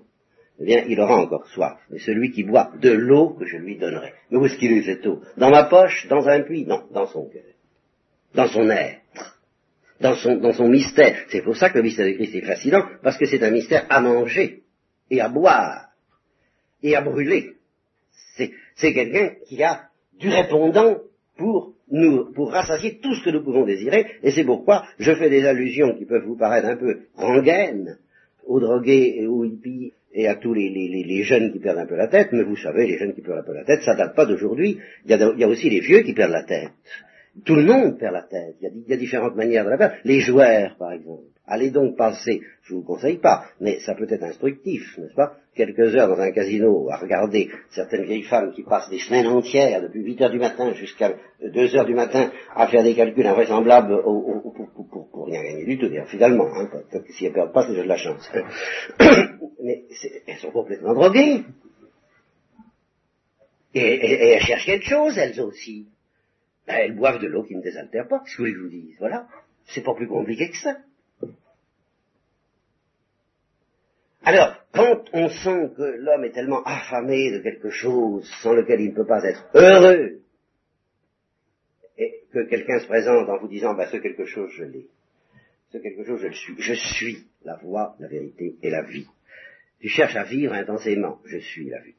eh 0.60 0.66
bien, 0.66 0.84
il 0.88 1.00
aura 1.00 1.18
encore 1.18 1.48
soif. 1.48 1.80
Mais 1.90 2.00
celui 2.00 2.32
qui 2.32 2.44
boit 2.44 2.72
de 2.80 2.92
l'eau 2.92 3.30
que 3.32 3.46
je 3.46 3.58
lui 3.58 3.78
donnerai. 3.78 4.14
Mais 4.30 4.38
où 4.38 4.46
est-ce 4.46 4.58
qu'il 4.58 4.72
eut 4.72 4.84
cette 4.84 5.06
eau? 5.06 5.22
Dans 5.38 5.50
ma 5.50 5.64
poche 5.66 6.08
Dans 6.08 6.28
un 6.28 6.42
puits? 6.42 6.66
Non, 6.66 6.84
dans 6.92 7.08
son 7.08 7.28
cœur. 7.30 7.44
Dans 8.36 8.48
son 8.48 8.70
être. 8.70 9.02
dans 10.00 10.16
son, 10.16 10.38
dans 10.38 10.54
son 10.54 10.70
mystère. 10.70 11.26
C'est 11.30 11.42
pour 11.42 11.56
ça 11.56 11.70
que 11.70 11.78
le 11.78 11.84
mystère 11.84 12.06
de 12.08 12.14
Christ 12.14 12.36
est 12.36 12.42
fascinant, 12.42 12.86
parce 13.04 13.18
que 13.18 13.26
c'est 13.26 13.44
un 13.44 13.52
mystère 13.52 13.86
à 13.90 14.02
manger 14.02 14.64
et 15.10 15.22
à 15.22 15.30
boire 15.30 15.90
et 16.82 16.96
à 16.96 17.02
brûler. 17.02 17.56
C'est 18.76 18.94
quelqu'un 18.94 19.36
qui 19.48 19.62
a 19.62 19.90
du 20.18 20.30
répondant 20.30 20.98
pour 21.38 21.74
nous, 21.92 22.32
pour 22.34 22.52
rassasier 22.52 23.00
tout 23.02 23.14
ce 23.14 23.24
que 23.24 23.30
nous 23.30 23.44
pouvons 23.44 23.66
désirer, 23.66 24.06
et 24.24 24.32
c'est 24.32 24.46
pourquoi 24.46 24.86
je 25.00 25.14
fais 25.14 25.30
des 25.30 25.46
allusions 25.46 25.96
qui 25.98 26.06
peuvent 26.06 26.26
vous 26.26 26.38
paraître 26.38 26.68
un 26.68 26.78
peu 26.78 27.02
rengaines 27.16 27.98
aux 28.46 28.60
drogués 28.60 29.16
et 29.18 29.28
aux 29.28 29.44
hippies 29.44 29.94
et 30.14 30.28
à 30.28 30.36
tous 30.36 30.54
les, 30.54 31.24
jeunes 31.24 31.52
qui 31.52 31.60
perdent 31.60 31.80
un 31.80 31.86
peu 31.86 31.96
la 31.96 32.08
tête, 32.08 32.30
mais 32.32 32.44
vous 32.44 32.58
savez, 32.58 32.88
les 32.88 32.98
jeunes 32.98 33.14
qui 33.14 33.22
perdent 33.22 33.40
un 33.40 33.44
peu 33.44 33.54
la 33.54 33.64
tête, 33.64 33.82
ça 33.84 33.96
date 33.96 34.16
pas 34.16 34.26
d'aujourd'hui. 34.26 34.80
Il 35.06 35.12
y, 35.12 35.44
a, 35.44 35.48
aussi 35.48 35.70
les 35.70 35.80
vieux 35.80 36.02
qui 36.02 36.14
perdent 36.14 36.32
la 36.32 36.44
tête. 36.44 36.72
Tout 37.46 37.56
le 37.56 37.64
monde 37.64 37.98
perd 37.98 38.14
la 38.14 38.24
tête. 38.24 38.56
Il 38.62 38.84
y, 38.88 38.94
a, 38.94 38.98
différentes 38.98 39.36
manières 39.36 39.64
de 39.64 39.70
la 39.70 39.78
perdre. 39.78 39.96
Les 40.04 40.20
joueurs, 40.20 40.76
par 40.78 40.92
exemple. 40.92 41.24
Allez 41.48 41.72
donc 41.72 41.98
passer, 41.98 42.42
je 42.64 42.76
vous 42.76 42.84
conseille 42.84 43.18
pas, 43.18 43.46
mais 43.60 43.80
ça 43.80 43.96
peut 43.96 44.08
être 44.10 44.24
instructif, 44.24 44.98
n'est-ce 44.98 45.16
pas? 45.16 45.36
Quelques 45.56 45.96
heures 45.96 46.08
dans 46.08 46.20
un 46.20 46.32
casino 46.32 46.90
à 46.90 46.98
regarder 46.98 47.50
certaines 47.72 48.06
vieilles 48.06 48.24
femmes 48.24 48.54
qui 48.54 48.64
passent 48.64 48.90
des 48.90 49.00
semaines 49.00 49.28
entières, 49.28 49.82
depuis 49.82 50.02
8 50.02 50.22
heures 50.22 50.30
du 50.30 50.40
matin 50.40 50.74
jusqu'à 50.74 51.14
2 51.44 51.76
heures 51.76 51.86
du 51.86 51.94
matin, 51.94 52.32
à 52.56 52.68
faire 52.68 52.84
des 52.84 52.96
calculs 52.96 53.26
invraisemblables 53.26 54.02
pour, 54.02 55.26
rien 55.26 55.44
gagner 55.44 55.66
du 55.66 55.78
tout, 55.78 55.90
finalement. 56.08 56.48
Hein, 56.56 56.70
si 57.10 57.26
elles 57.26 57.34
perdent 57.34 57.54
pas, 57.54 57.68
c'est 57.68 57.76
de 57.76 57.82
la 57.82 57.98
chance. 57.98 58.32
mais 59.62 59.84
elles 60.28 60.38
sont 60.38 60.52
complètement 60.52 60.94
droguées. 60.94 61.44
Et, 63.74 64.34
elles 64.34 64.42
cherchent 64.42 64.66
quelque 64.66 64.88
chose, 64.88 65.18
elles 65.18 65.40
aussi. 65.42 65.88
Ben, 66.68 66.76
elles 66.76 66.96
boivent 66.96 67.20
de 67.20 67.28
l'eau 67.28 67.44
qui 67.44 67.56
ne 67.56 67.62
désaltère 67.62 68.08
pas, 68.08 68.22
ce 68.26 68.38
que 68.38 68.46
je 68.46 68.58
vous 68.58 68.70
dis. 68.70 68.96
Voilà. 69.00 69.28
C'est 69.66 69.84
pas 69.84 69.96
plus 69.96 70.08
compliqué 70.08 70.50
que 70.50 70.58
ça. 70.58 70.78
Alors, 74.24 74.56
quand 74.72 75.04
on 75.14 75.30
sent 75.30 75.72
que 75.76 75.98
l'homme 75.98 76.24
est 76.26 76.32
tellement 76.32 76.64
affamé 76.64 77.32
de 77.32 77.40
quelque 77.40 77.70
chose 77.70 78.30
sans 78.42 78.54
lequel 78.54 78.82
il 78.82 78.90
ne 78.90 78.96
peut 78.96 79.08
pas 79.08 79.24
être 79.24 79.50
heureux, 79.56 80.22
et 81.98 82.24
que 82.32 82.48
quelqu'un 82.48 82.80
se 82.80 82.88
présente 82.88 83.30
en 83.30 83.38
vous 83.40 83.48
disant, 83.48 83.74
bah, 83.74 83.88
ce 83.92 83.98
quelque 83.98 84.26
chose, 84.26 84.52
je 84.56 84.64
l'ai. 84.64 84.88
Ce 85.72 85.78
quelque 85.78 86.04
chose, 86.04 86.22
je 86.22 86.28
le 86.28 86.34
suis. 86.34 86.56
Je 86.60 86.74
suis 86.74 87.28
la 87.44 87.58
voie, 87.58 87.96
la 88.00 88.08
vérité 88.08 88.56
et 88.62 88.70
la 88.70 88.84
vie. 88.84 89.08
Tu 89.80 89.88
cherches 89.88 90.16
à 90.16 90.24
vivre 90.24 90.54
intensément, 90.54 91.20
je 91.26 91.38
suis 91.38 91.70
la 91.70 91.82
vie. 91.82 91.96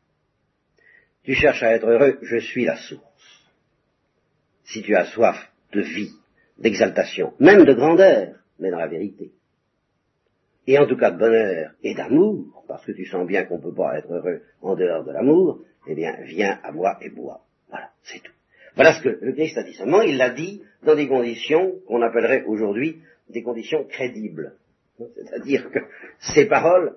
Tu 1.25 1.35
cherches 1.35 1.63
à 1.63 1.73
être 1.73 1.87
heureux, 1.87 2.19
je 2.23 2.39
suis 2.39 2.65
la 2.65 2.77
source. 2.77 3.12
Si 4.73 4.83
tu 4.83 4.95
as 4.97 5.07
soif 5.07 5.37
de 5.73 5.83
vie, 5.83 6.13
d'exaltation, 6.59 7.35
même 7.41 7.65
de 7.65 7.75
grandeur, 7.75 8.37
mais 8.59 8.71
dans 8.71 8.79
la 8.79 8.89
vérité, 8.89 9.33
et 10.67 10.79
en 10.79 10.87
tout 10.87 10.97
cas 10.97 11.11
de 11.11 11.19
bonheur 11.19 11.73
et 11.83 11.95
d'amour, 11.95 12.65
parce 12.69 12.85
que 12.87 12.93
tu 12.93 13.05
sens 13.07 13.27
bien 13.27 13.45
qu'on 13.45 13.59
ne 13.59 13.63
peut 13.63 13.75
pas 13.75 13.99
être 13.99 14.11
heureux 14.11 14.43
en 14.63 14.77
dehors 14.77 15.05
de 15.05 15.13
l'amour, 15.13 15.61
eh 15.89 15.95
bien, 15.95 16.17
viens 16.23 16.59
à 16.63 16.71
moi 16.73 16.97
et 17.03 17.11
bois. 17.11 17.43
Voilà, 17.69 17.91
c'est 18.03 18.23
tout. 18.23 18.33
Voilà 18.75 18.95
ce 18.95 19.03
que 19.03 19.19
le 19.21 19.33
Christ 19.33 19.59
a 19.59 19.65
dit 19.65 19.75
seulement. 19.75 20.03
Il 20.03 20.17
l'a 20.17 20.31
dit 20.31 20.63
dans 20.85 20.95
des 20.95 21.09
conditions 21.09 21.75
qu'on 21.87 22.01
appellerait 22.01 22.45
aujourd'hui 22.45 23.01
des 23.29 23.43
conditions 23.43 23.85
crédibles. 23.85 24.55
C'est-à-dire 24.99 25.71
que 25.71 25.81
ces 26.35 26.47
paroles, 26.47 26.97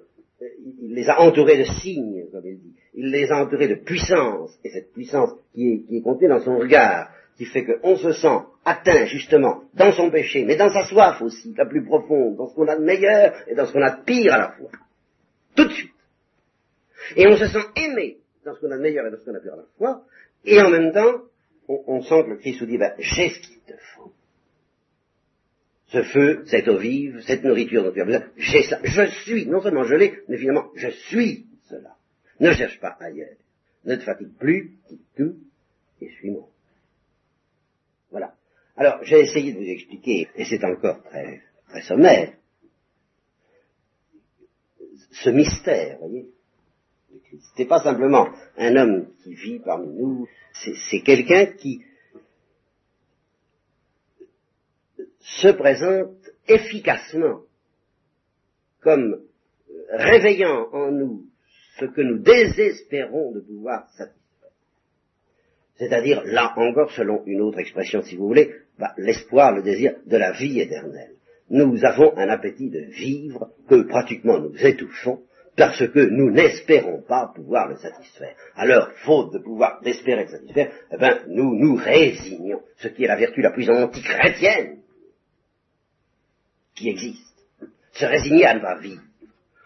il 0.82 0.94
les 0.94 1.10
a 1.10 1.20
entourées 1.20 1.58
de 1.58 1.64
signes, 1.82 2.26
comme 2.32 2.46
il 2.46 2.60
dit. 2.60 2.76
Il 2.94 3.10
les 3.10 3.30
a 3.32 3.44
entourées 3.44 3.68
de 3.68 3.76
puissance, 3.76 4.58
et 4.64 4.70
cette 4.70 4.94
puissance 4.94 5.32
qui 5.54 5.74
est, 5.74 5.80
qui 5.82 5.98
est 5.98 6.02
contenue 6.02 6.30
dans 6.30 6.40
son 6.40 6.58
regard, 6.58 7.10
qui 7.38 7.45
fait 7.45 7.65
qu'on 7.65 7.98
se 7.98 8.13
sent 8.13 8.39
atteint 8.63 9.06
justement 9.06 9.63
dans 9.74 9.91
son 9.91 10.10
péché, 10.10 10.45
mais 10.45 10.56
dans 10.56 10.69
sa 10.69 10.86
soif 10.86 11.21
aussi, 11.21 11.54
la 11.58 11.65
plus 11.65 11.84
profonde, 11.84 12.38
dans 12.38 12.48
ce 12.48 12.56
qu'on 12.56 12.67
a 12.67 12.78
de 12.78 12.84
meilleur 12.84 13.36
et 13.48 13.56
dans 13.56 13.65
ce 13.65 13.74
qu'on 13.74 13.82
a 13.82 13.98
de 13.98 14.04
pire 14.04 14.34
à 14.34 14.38
la 14.38 14.52
fois. 14.52 14.69
Tout 15.56 15.65
de 15.65 15.74
suite. 15.74 15.91
Et 17.15 17.28
on 17.28 17.38
se 17.38 17.48
sent 17.48 17.65
aimé 17.76 18.17
dans 18.43 18.56
ce 18.56 18.62
qu'on 18.62 18.71
a 18.71 18.78
de 18.78 18.82
meilleur 18.82 19.06
et 19.06 19.12
dans 19.12 19.17
ce 19.17 19.26
qu'on 19.26 19.36
a 19.36 19.39
de 19.39 19.43
pire 19.43 19.54
à 19.54 19.58
la 19.58 19.65
fois, 19.78 20.04
et 20.45 20.62
en 20.62 20.69
même 20.69 20.91
temps, 20.93 21.24
on, 21.67 22.02
sent 22.04 22.24
que 22.24 22.30
le 22.30 22.38
Christ 22.38 22.62
nous 22.62 22.67
dit, 22.67 22.78
ben, 22.78 22.93
j'ai 23.00 23.30
ce 23.30 23.39
qu'il 23.39 23.60
te 23.62 23.74
faut. 23.95 24.13
Ce 25.88 26.04
feu, 26.04 26.43
cette 26.45 26.67
eau 26.67 26.78
vive, 26.78 27.21
cette 27.21 27.43
nourriture 27.43 27.84
dont 27.84 27.91
tu 27.91 28.02
as 28.02 28.06
besoin, 28.06 28.24
j'ai 28.38 28.63
ça. 28.63 28.80
Je 28.84 29.06
suis, 29.24 29.48
non 29.48 29.62
seulement 29.62 29.84
je 29.84 29.95
l'ai, 29.95 30.19
mais 30.28 30.38
finalement, 30.38 30.69
je 30.76 30.89
suis 30.89 31.48
cela. 31.69 31.95
Ne 32.39 32.52
cherche 32.52 32.80
pas 32.80 32.95
ailleurs. 33.00 33.38
Ne 33.86 33.95
te 33.95 34.04
fatigue 34.04 34.36
plus, 34.38 34.78
quitte 34.88 35.06
tout, 35.15 35.36
et 36.02 36.10
suis-moi. 36.10 36.48
Alors, 38.86 39.04
j'ai 39.04 39.19
essayé 39.21 39.52
de 39.52 39.58
vous 39.58 39.65
expliquer, 39.65 40.28
et 40.36 40.45
c'est 40.45 40.63
encore 40.63 41.02
très, 41.06 41.41
sommaire, 41.88 42.34
ce 45.12 45.32
mystère, 45.32 45.98
vous 45.98 46.08
voyez. 46.08 46.30
C'était 47.50 47.67
pas 47.67 47.80
simplement 47.80 48.30
un 48.58 48.76
homme 48.76 49.08
qui 49.24 49.34
vit 49.34 49.58
parmi 49.58 49.88
nous, 49.88 50.28
c'est 50.54 51.02
quelqu'un 51.02 51.48
qui 51.48 51.84
se 55.19 55.48
présente 55.48 56.30
efficacement 56.48 57.41
comme 58.82 59.26
réveillant 59.89 60.69
en 60.74 60.91
nous 60.91 61.26
ce 61.80 61.86
que 61.86 62.02
nous 62.02 62.19
désespérons 62.19 63.32
de 63.32 63.39
pouvoir 63.39 63.89
satisfaire 63.93 64.26
c'est-à-dire, 65.78 66.24
là 66.26 66.54
encore, 66.56 66.91
selon 66.91 67.24
une 67.26 67.41
autre 67.41 67.60
expression, 67.60 68.02
si 68.02 68.15
vous 68.15 68.28
voulez, 68.28 68.54
bah, 68.80 68.94
l'espoir, 68.98 69.54
le 69.54 69.64
désir 69.64 69.96
de 70.06 70.18
la 70.18 70.32
vie 70.32 70.60
éternelle. 70.60 71.16
Nous 71.50 71.86
avons 71.86 72.18
un 72.18 72.28
appétit 72.30 72.70
de 72.70 72.80
vivre 72.80 73.52
que 73.70 73.84
pratiquement 73.84 74.40
nous 74.40 74.56
étouffons 74.58 75.22
parce 75.56 75.88
que 75.88 76.00
nous 76.00 76.32
n'espérons 76.32 77.02
pas 77.02 77.32
pouvoir 77.34 77.70
le 77.70 77.78
satisfaire. 77.78 78.36
Alors, 78.56 78.92
faute 79.06 79.34
de 79.34 79.40
pouvoir 79.40 79.80
d'espérer 79.82 80.24
le 80.24 80.30
satisfaire, 80.30 80.72
eh 80.92 80.98
ben, 80.98 81.20
nous 81.28 81.56
nous 81.56 81.76
résignons, 81.76 82.62
ce 82.78 82.90
qui 82.90 83.06
est 83.06 83.08
la 83.08 83.16
vertu 83.16 83.42
la 83.42 83.52
plus 83.52 83.70
antichrétienne 83.70 84.80
qui 86.76 86.90
existe. 86.90 87.22
Se 87.94 88.06
résigner 88.06 88.46
à 88.46 88.56
ne 88.56 88.60
pas 88.60 88.78
vivre. 88.80 89.02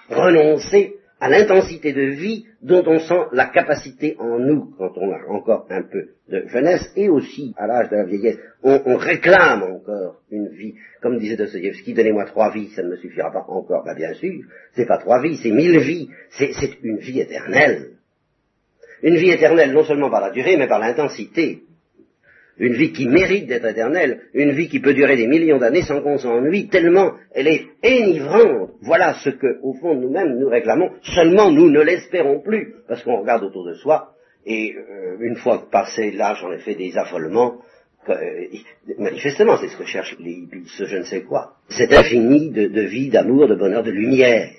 Renoncer 0.09 0.98
à 1.19 1.29
l'intensité 1.29 1.91
de 1.93 2.01
vie 2.01 2.45
dont 2.61 2.83
on 2.87 2.99
sent 2.99 3.27
la 3.33 3.47
capacité 3.47 4.15
en 4.19 4.39
nous 4.39 4.73
quand 4.77 4.91
on 4.97 5.11
a 5.11 5.19
encore 5.27 5.65
un 5.69 5.83
peu 5.83 6.09
de 6.29 6.47
jeunesse 6.47 6.91
et 6.95 7.09
aussi 7.09 7.53
à 7.57 7.67
l'âge 7.67 7.89
de 7.89 7.97
la 7.97 8.05
vieillesse. 8.05 8.37
On, 8.63 8.97
réclame 8.97 9.63
encore 9.63 10.21
une 10.31 10.49
vie. 10.49 10.75
Comme 11.01 11.19
disait 11.19 11.35
Dostoevsky, 11.35 11.93
donnez-moi 11.93 12.25
trois 12.25 12.51
vies, 12.51 12.69
ça 12.69 12.83
ne 12.83 12.89
me 12.89 12.95
suffira 12.97 13.31
pas 13.31 13.45
encore. 13.47 13.83
Ben 13.85 13.95
bien 13.95 14.13
sûr, 14.13 14.43
c'est 14.73 14.85
pas 14.85 14.97
trois 14.97 15.21
vies, 15.21 15.37
c'est 15.41 15.51
mille 15.51 15.79
vies. 15.79 16.09
C'est 16.29 16.51
une 16.83 16.97
vie 16.97 17.19
éternelle. 17.19 17.91
Une 19.01 19.15
vie 19.15 19.31
éternelle 19.31 19.71
non 19.71 19.85
seulement 19.85 20.09
par 20.09 20.21
la 20.21 20.31
durée, 20.31 20.57
mais 20.57 20.67
par 20.67 20.79
l'intensité 20.79 21.63
une 22.59 22.73
vie 22.73 22.91
qui 22.91 23.07
mérite 23.07 23.47
d'être 23.47 23.65
éternelle, 23.65 24.21
une 24.33 24.51
vie 24.51 24.67
qui 24.67 24.79
peut 24.79 24.93
durer 24.93 25.15
des 25.15 25.27
millions 25.27 25.57
d'années 25.57 25.83
sans 25.83 26.01
qu'on 26.01 26.17
s'ennuie, 26.17 26.67
tellement 26.67 27.13
elle 27.33 27.47
est 27.47 27.67
énivrante. 27.83 28.71
Voilà 28.81 29.15
ce 29.23 29.29
que, 29.29 29.59
au 29.63 29.73
fond, 29.73 29.95
nous-mêmes 29.95 30.37
nous 30.37 30.49
réclamons, 30.49 30.91
seulement 31.01 31.51
nous 31.51 31.69
ne 31.69 31.81
l'espérons 31.81 32.41
plus, 32.41 32.75
parce 32.87 33.03
qu'on 33.03 33.21
regarde 33.21 33.43
autour 33.43 33.65
de 33.65 33.73
soi, 33.75 34.13
et 34.45 34.75
euh, 34.75 35.17
une 35.21 35.35
fois 35.35 35.67
passé 35.71 36.11
l'âge, 36.11 36.43
en 36.43 36.51
effet, 36.51 36.75
des 36.75 36.97
affolements, 36.97 37.59
euh, 38.09 38.45
manifestement, 38.97 39.57
c'est 39.57 39.67
ce 39.67 39.77
que 39.77 39.85
cherchent 39.85 40.17
les 40.19 40.47
ce 40.65 40.85
je 40.85 40.97
ne 40.97 41.03
sais 41.03 41.21
quoi. 41.21 41.55
C'est 41.69 41.93
infini 41.93 42.49
de, 42.49 42.67
de 42.67 42.81
vie, 42.81 43.09
d'amour, 43.09 43.47
de 43.47 43.55
bonheur, 43.55 43.83
de 43.83 43.91
lumière. 43.91 44.49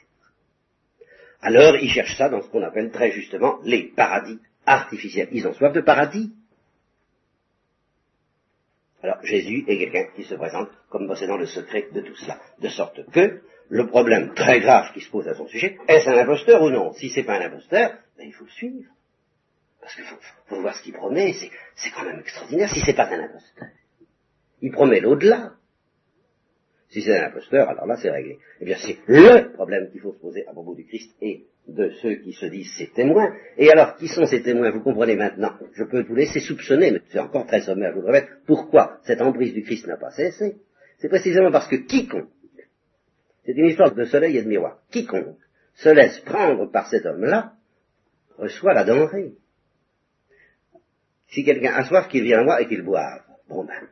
Alors, 1.42 1.76
ils 1.76 1.90
cherchent 1.90 2.16
ça 2.16 2.28
dans 2.28 2.42
ce 2.42 2.48
qu'on 2.48 2.62
appelle 2.62 2.90
très 2.90 3.10
justement 3.10 3.58
les 3.64 3.90
paradis 3.96 4.38
artificiels. 4.66 5.28
Ils 5.32 5.46
ont 5.48 5.54
soif 5.54 5.72
de 5.72 5.80
paradis. 5.80 6.32
Alors 9.02 9.24
Jésus 9.24 9.64
est 9.66 9.78
quelqu'un 9.78 10.06
qui 10.14 10.24
se 10.24 10.34
présente 10.34 10.68
comme 10.90 11.06
possédant 11.06 11.36
le 11.36 11.46
secret 11.46 11.88
de 11.92 12.00
tout 12.00 12.14
cela. 12.16 12.38
De 12.58 12.68
sorte 12.68 13.10
que 13.10 13.42
le 13.68 13.86
problème 13.86 14.34
très 14.34 14.60
grave 14.60 14.92
qui 14.92 15.00
se 15.00 15.10
pose 15.10 15.28
à 15.28 15.34
son 15.34 15.46
sujet, 15.46 15.78
est-ce 15.88 16.08
un 16.10 16.18
imposteur 16.18 16.62
ou 16.62 16.70
non? 16.70 16.92
Si 16.92 17.08
c'est 17.08 17.22
pas 17.22 17.38
un 17.38 17.46
imposteur, 17.46 17.92
ben, 18.18 18.26
il 18.26 18.34
faut 18.34 18.44
le 18.44 18.50
suivre. 18.50 18.90
Parce 19.80 19.94
qu'il 19.94 20.04
faut, 20.04 20.60
voir 20.60 20.76
ce 20.76 20.82
qu'il 20.82 20.92
promet, 20.92 21.32
c'est 21.32 21.90
quand 21.90 22.04
même 22.04 22.20
extraordinaire 22.20 22.68
si 22.68 22.80
c'est 22.80 22.94
pas 22.94 23.06
un 23.06 23.24
imposteur. 23.24 23.68
Il 24.60 24.72
promet 24.72 25.00
l'au-delà. 25.00 25.54
Si 26.90 27.00
c'est 27.02 27.16
un 27.16 27.28
imposteur, 27.28 27.68
alors 27.68 27.86
là 27.86 27.96
c'est 27.96 28.10
réglé. 28.10 28.38
Eh 28.60 28.64
bien 28.64 28.76
c'est 28.76 28.98
le 29.06 29.52
problème 29.52 29.90
qu'il 29.90 30.00
faut 30.00 30.12
se 30.12 30.18
poser 30.18 30.46
à 30.46 30.52
propos 30.52 30.74
du 30.74 30.84
Christ 30.84 31.14
et 31.22 31.46
de 31.68 31.90
ceux 32.02 32.16
qui 32.16 32.32
se 32.32 32.46
disent 32.46 32.72
ses 32.76 32.88
témoins. 32.88 33.32
Et 33.56 33.70
alors, 33.70 33.96
qui 33.96 34.08
sont 34.08 34.26
ces 34.26 34.42
témoins 34.42 34.70
Vous 34.70 34.80
comprenez 34.80 35.16
maintenant. 35.16 35.52
Je 35.74 35.84
peux 35.84 36.02
vous 36.02 36.14
laisser 36.14 36.40
soupçonner, 36.40 36.90
mais 36.90 37.00
c'est 37.10 37.18
encore 37.18 37.46
très 37.46 37.60
sommaire, 37.60 37.92
je 37.92 38.00
vous 38.00 38.06
le 38.06 38.12
répète, 38.12 38.30
pourquoi 38.46 38.98
cette 39.04 39.20
emprise 39.20 39.54
du 39.54 39.62
Christ 39.62 39.86
n'a 39.86 39.96
pas 39.96 40.10
cessé. 40.10 40.56
C'est 40.98 41.08
précisément 41.08 41.50
parce 41.50 41.68
que 41.68 41.76
quiconque, 41.76 42.28
c'est 43.44 43.52
une 43.52 43.66
histoire 43.66 43.94
de 43.94 44.04
soleil 44.04 44.36
et 44.36 44.42
de 44.42 44.48
miroir, 44.48 44.78
quiconque 44.90 45.36
se 45.74 45.88
laisse 45.88 46.20
prendre 46.20 46.70
par 46.70 46.88
cet 46.88 47.06
homme-là, 47.06 47.52
reçoit 48.36 48.74
la 48.74 48.84
denrée. 48.84 49.32
Si 51.28 51.44
quelqu'un 51.44 51.72
a 51.74 51.84
soif, 51.84 52.08
qu'il 52.08 52.24
vienne 52.24 52.40
à 52.40 52.44
moi 52.44 52.60
et 52.60 52.66
qu'il 52.66 52.82
boive. 52.82 53.22
Bon 53.48 53.64
ben, 53.64 53.88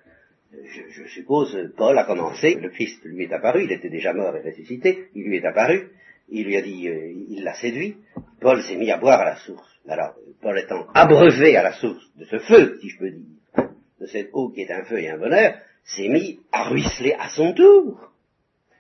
je, 0.52 0.82
je, 0.90 1.08
suppose, 1.08 1.56
Paul 1.76 1.96
a 1.98 2.04
commencé, 2.04 2.54
le 2.56 2.70
Christ 2.70 3.00
lui 3.04 3.24
est 3.24 3.32
apparu, 3.32 3.64
il 3.64 3.72
était 3.72 3.88
déjà 3.88 4.12
mort 4.12 4.36
et 4.36 4.42
ressuscité, 4.42 5.08
il 5.14 5.24
lui 5.24 5.36
est 5.36 5.44
apparu, 5.44 5.88
il 6.30 6.46
lui 6.46 6.56
a 6.56 6.62
dit, 6.62 6.88
euh, 6.88 7.12
il 7.28 7.42
l'a 7.42 7.54
séduit, 7.54 7.96
Paul 8.40 8.62
s'est 8.62 8.76
mis 8.76 8.90
à 8.90 8.98
boire 8.98 9.20
à 9.20 9.24
la 9.24 9.36
source. 9.36 9.68
Alors, 9.88 10.14
Paul 10.42 10.58
étant 10.58 10.86
abreuvé 10.94 11.56
à 11.56 11.62
la 11.62 11.72
source 11.72 12.04
de 12.16 12.24
ce 12.24 12.38
feu, 12.38 12.78
si 12.80 12.90
je 12.90 12.98
peux 12.98 13.10
dire, 13.10 13.68
de 14.00 14.06
cette 14.06 14.30
eau 14.32 14.50
qui 14.50 14.62
est 14.62 14.70
un 14.70 14.84
feu 14.84 15.00
et 15.00 15.08
un 15.08 15.18
bonheur, 15.18 15.54
s'est 15.84 16.08
mis 16.08 16.40
à 16.52 16.68
ruisseler 16.68 17.14
à 17.18 17.28
son 17.28 17.54
tour. 17.54 18.12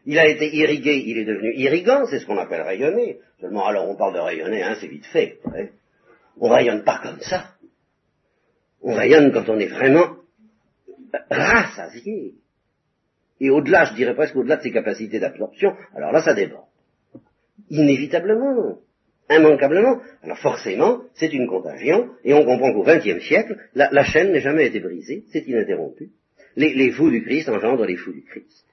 Il 0.04 0.18
a 0.18 0.28
été 0.28 0.54
irrigué, 0.54 1.02
il 1.06 1.18
est 1.18 1.24
devenu 1.24 1.52
irrigant, 1.54 2.06
c'est 2.06 2.20
ce 2.20 2.26
qu'on 2.26 2.38
appelle 2.38 2.62
rayonner. 2.62 3.18
Seulement, 3.40 3.66
alors 3.66 3.88
on 3.88 3.96
parle 3.96 4.14
de 4.14 4.20
rayonner, 4.20 4.62
hein, 4.62 4.76
c'est 4.80 4.86
vite 4.86 5.06
fait. 5.06 5.38
Hein. 5.46 5.66
On 6.40 6.48
rayonne 6.48 6.84
pas 6.84 7.00
comme 7.02 7.20
ça. 7.20 7.54
On 8.82 8.94
rayonne 8.94 9.32
quand 9.32 9.48
on 9.48 9.58
est 9.58 9.66
vraiment 9.66 10.16
rassasié. 11.30 12.34
Et 13.40 13.50
au-delà, 13.50 13.84
je 13.86 13.94
dirais 13.94 14.14
presque 14.14 14.36
au-delà 14.36 14.56
de 14.56 14.62
ses 14.62 14.72
capacités 14.72 15.18
d'absorption, 15.18 15.74
alors 15.94 16.12
là, 16.12 16.22
ça 16.22 16.34
déborde. 16.34 16.67
Inévitablement, 17.70 18.78
immanquablement. 19.30 20.00
Alors 20.22 20.38
forcément, 20.38 21.02
c'est 21.14 21.32
une 21.32 21.46
contagion, 21.46 22.10
et 22.24 22.34
on 22.34 22.44
comprend 22.44 22.72
qu'au 22.72 22.84
XXe 22.84 23.24
siècle, 23.24 23.56
la, 23.74 24.04
chaîne 24.04 24.32
n'a 24.32 24.40
jamais 24.40 24.66
été 24.66 24.80
brisée, 24.80 25.24
c'est 25.32 25.46
ininterrompu. 25.46 26.10
Les, 26.56 26.90
fous 26.90 27.10
du 27.10 27.22
Christ 27.22 27.48
engendrent 27.48 27.84
les 27.84 27.96
fous 27.96 28.12
du 28.12 28.22
Christ. 28.22 28.64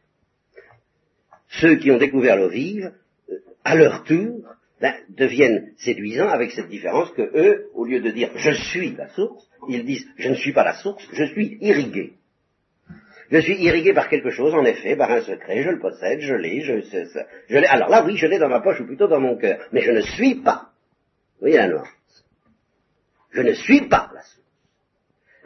Ceux 1.49 1.75
qui 1.75 1.91
ont 1.91 1.97
découvert 1.97 2.37
l'eau 2.37 2.49
vive, 2.49 2.91
euh, 3.29 3.37
à 3.63 3.75
leur 3.75 4.03
tour, 4.03 4.41
ben, 4.81 4.93
deviennent 5.09 5.71
séduisants 5.77 6.27
avec 6.27 6.51
cette 6.51 6.67
différence 6.67 7.11
que 7.11 7.21
eux, 7.21 7.69
au 7.73 7.85
lieu 7.85 8.01
de 8.01 8.09
dire 8.09 8.31
je 8.35 8.51
suis 8.51 8.95
la 8.95 9.07
source, 9.09 9.47
ils 9.69 9.85
disent 9.85 10.05
je 10.17 10.29
ne 10.29 10.35
suis 10.35 10.51
pas 10.51 10.63
la 10.63 10.73
source, 10.73 11.07
je 11.13 11.23
suis 11.25 11.57
irrigué. 11.61 12.13
Je 13.35 13.41
suis 13.41 13.61
irrigué 13.61 13.93
par 13.93 14.07
quelque 14.07 14.29
chose, 14.29 14.53
en 14.53 14.63
effet, 14.63 14.95
par 14.95 15.11
un 15.11 15.19
secret, 15.19 15.61
je 15.61 15.69
le 15.69 15.79
possède, 15.79 16.21
je 16.21 16.35
l'ai, 16.35 16.61
je, 16.61 16.79
je 17.49 17.57
l'ai. 17.57 17.67
Alors 17.67 17.89
là, 17.89 18.01
oui, 18.05 18.15
je 18.15 18.27
l'ai 18.27 18.39
dans 18.39 18.47
ma 18.47 18.61
poche 18.61 18.79
ou 18.79 18.85
plutôt 18.85 19.09
dans 19.09 19.19
mon 19.19 19.35
cœur, 19.35 19.59
mais 19.73 19.81
je 19.81 19.91
ne 19.91 19.99
suis 19.99 20.35
pas. 20.35 20.69
Vous 21.33 21.41
voyez 21.41 21.57
la 21.57 21.67
nuance 21.67 22.25
Je 23.31 23.41
ne 23.41 23.51
suis 23.51 23.89
pas 23.89 24.09
la 24.13 24.21
source. 24.21 24.41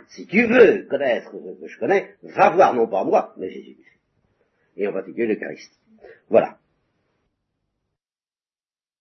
Si 0.10 0.28
tu 0.28 0.45
veux 0.45 0.84
connaître 0.88 1.32
ce 1.32 1.62
que 1.62 1.67
je 1.67 1.80
connais, 1.80 2.13
va 2.21 2.52
voir 2.52 2.75
non 2.75 2.88
pas 2.88 3.04
moi, 3.04 3.34
mais 3.38 3.49
Jésus. 3.49 3.78
Et 4.78 4.88
en 4.88 4.93
particulier 4.93 5.25
l'Eucharistie. 5.25 5.80
Voilà. 6.30 6.60